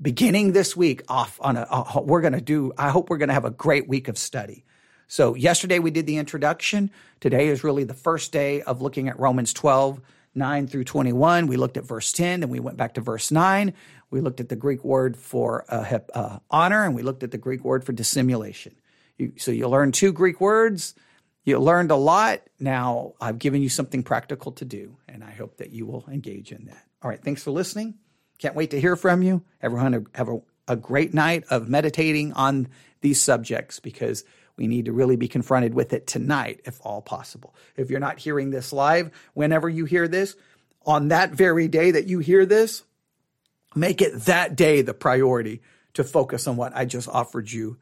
beginning 0.00 0.52
this 0.52 0.76
week 0.76 1.02
off 1.08 1.38
on 1.42 1.56
a, 1.56 1.66
a 1.70 2.00
we're 2.02 2.20
going 2.20 2.34
to 2.34 2.40
do, 2.40 2.72
I 2.78 2.90
hope 2.90 3.10
we're 3.10 3.16
going 3.16 3.28
to 3.28 3.34
have 3.34 3.44
a 3.44 3.50
great 3.50 3.88
week 3.88 4.08
of 4.08 4.18
study. 4.18 4.64
So 5.06 5.34
yesterday 5.34 5.78
we 5.78 5.90
did 5.90 6.06
the 6.06 6.16
introduction. 6.16 6.90
Today 7.20 7.48
is 7.48 7.64
really 7.64 7.84
the 7.84 7.94
first 7.94 8.32
day 8.32 8.62
of 8.62 8.82
looking 8.82 9.08
at 9.08 9.18
Romans 9.18 9.52
12, 9.52 10.00
9 10.34 10.66
through 10.66 10.84
21. 10.84 11.46
We 11.46 11.56
looked 11.56 11.76
at 11.76 11.84
verse 11.84 12.12
10, 12.12 12.40
then 12.40 12.50
we 12.50 12.60
went 12.60 12.76
back 12.76 12.94
to 12.94 13.00
verse 13.00 13.30
9. 13.30 13.72
We 14.10 14.20
looked 14.20 14.40
at 14.40 14.48
the 14.48 14.56
Greek 14.56 14.84
word 14.84 15.16
for 15.16 15.64
uh, 15.68 15.98
uh, 16.14 16.38
honor, 16.50 16.84
and 16.84 16.94
we 16.94 17.02
looked 17.02 17.22
at 17.22 17.30
the 17.30 17.38
Greek 17.38 17.64
word 17.64 17.84
for 17.84 17.92
dissimulation. 17.92 18.74
You, 19.18 19.32
so 19.36 19.50
you 19.50 19.68
learn 19.68 19.92
two 19.92 20.12
Greek 20.12 20.40
words 20.40 20.94
you 21.46 21.60
learned 21.60 21.92
a 21.92 21.96
lot. 21.96 22.42
Now 22.58 23.14
I've 23.20 23.38
given 23.38 23.62
you 23.62 23.68
something 23.68 24.02
practical 24.02 24.52
to 24.52 24.64
do, 24.64 24.98
and 25.08 25.22
I 25.24 25.30
hope 25.30 25.58
that 25.58 25.70
you 25.70 25.86
will 25.86 26.04
engage 26.10 26.52
in 26.52 26.66
that. 26.66 26.84
All 27.00 27.08
right. 27.08 27.22
Thanks 27.22 27.42
for 27.42 27.52
listening. 27.52 27.94
Can't 28.38 28.56
wait 28.56 28.72
to 28.72 28.80
hear 28.80 28.96
from 28.96 29.22
you. 29.22 29.42
Everyone, 29.62 30.06
have 30.14 30.28
a, 30.28 30.40
a 30.66 30.76
great 30.76 31.14
night 31.14 31.44
of 31.48 31.68
meditating 31.68 32.32
on 32.32 32.68
these 33.00 33.22
subjects 33.22 33.78
because 33.78 34.24
we 34.56 34.66
need 34.66 34.86
to 34.86 34.92
really 34.92 35.16
be 35.16 35.28
confronted 35.28 35.74
with 35.74 35.92
it 35.92 36.06
tonight, 36.06 36.60
if 36.64 36.80
all 36.82 37.02
possible. 37.02 37.54
If 37.76 37.90
you're 37.90 38.00
not 38.00 38.18
hearing 38.18 38.50
this 38.50 38.72
live, 38.72 39.10
whenever 39.34 39.68
you 39.68 39.84
hear 39.84 40.08
this, 40.08 40.34
on 40.86 41.08
that 41.08 41.32
very 41.32 41.68
day 41.68 41.90
that 41.90 42.06
you 42.06 42.20
hear 42.20 42.46
this, 42.46 42.82
make 43.74 44.00
it 44.00 44.14
that 44.22 44.56
day 44.56 44.82
the 44.82 44.94
priority 44.94 45.60
to 45.94 46.04
focus 46.04 46.46
on 46.46 46.56
what 46.56 46.74
I 46.76 46.84
just 46.84 47.08
offered 47.08 47.50
you 47.50 47.78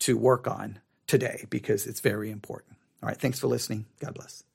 to 0.00 0.16
work 0.16 0.46
on 0.46 0.80
today 1.06 1.46
because 1.50 1.86
it's 1.86 2.00
very 2.00 2.30
important. 2.30 2.76
All 3.02 3.08
right. 3.08 3.18
Thanks 3.18 3.38
for 3.38 3.46
listening. 3.46 3.86
God 4.00 4.14
bless. 4.14 4.47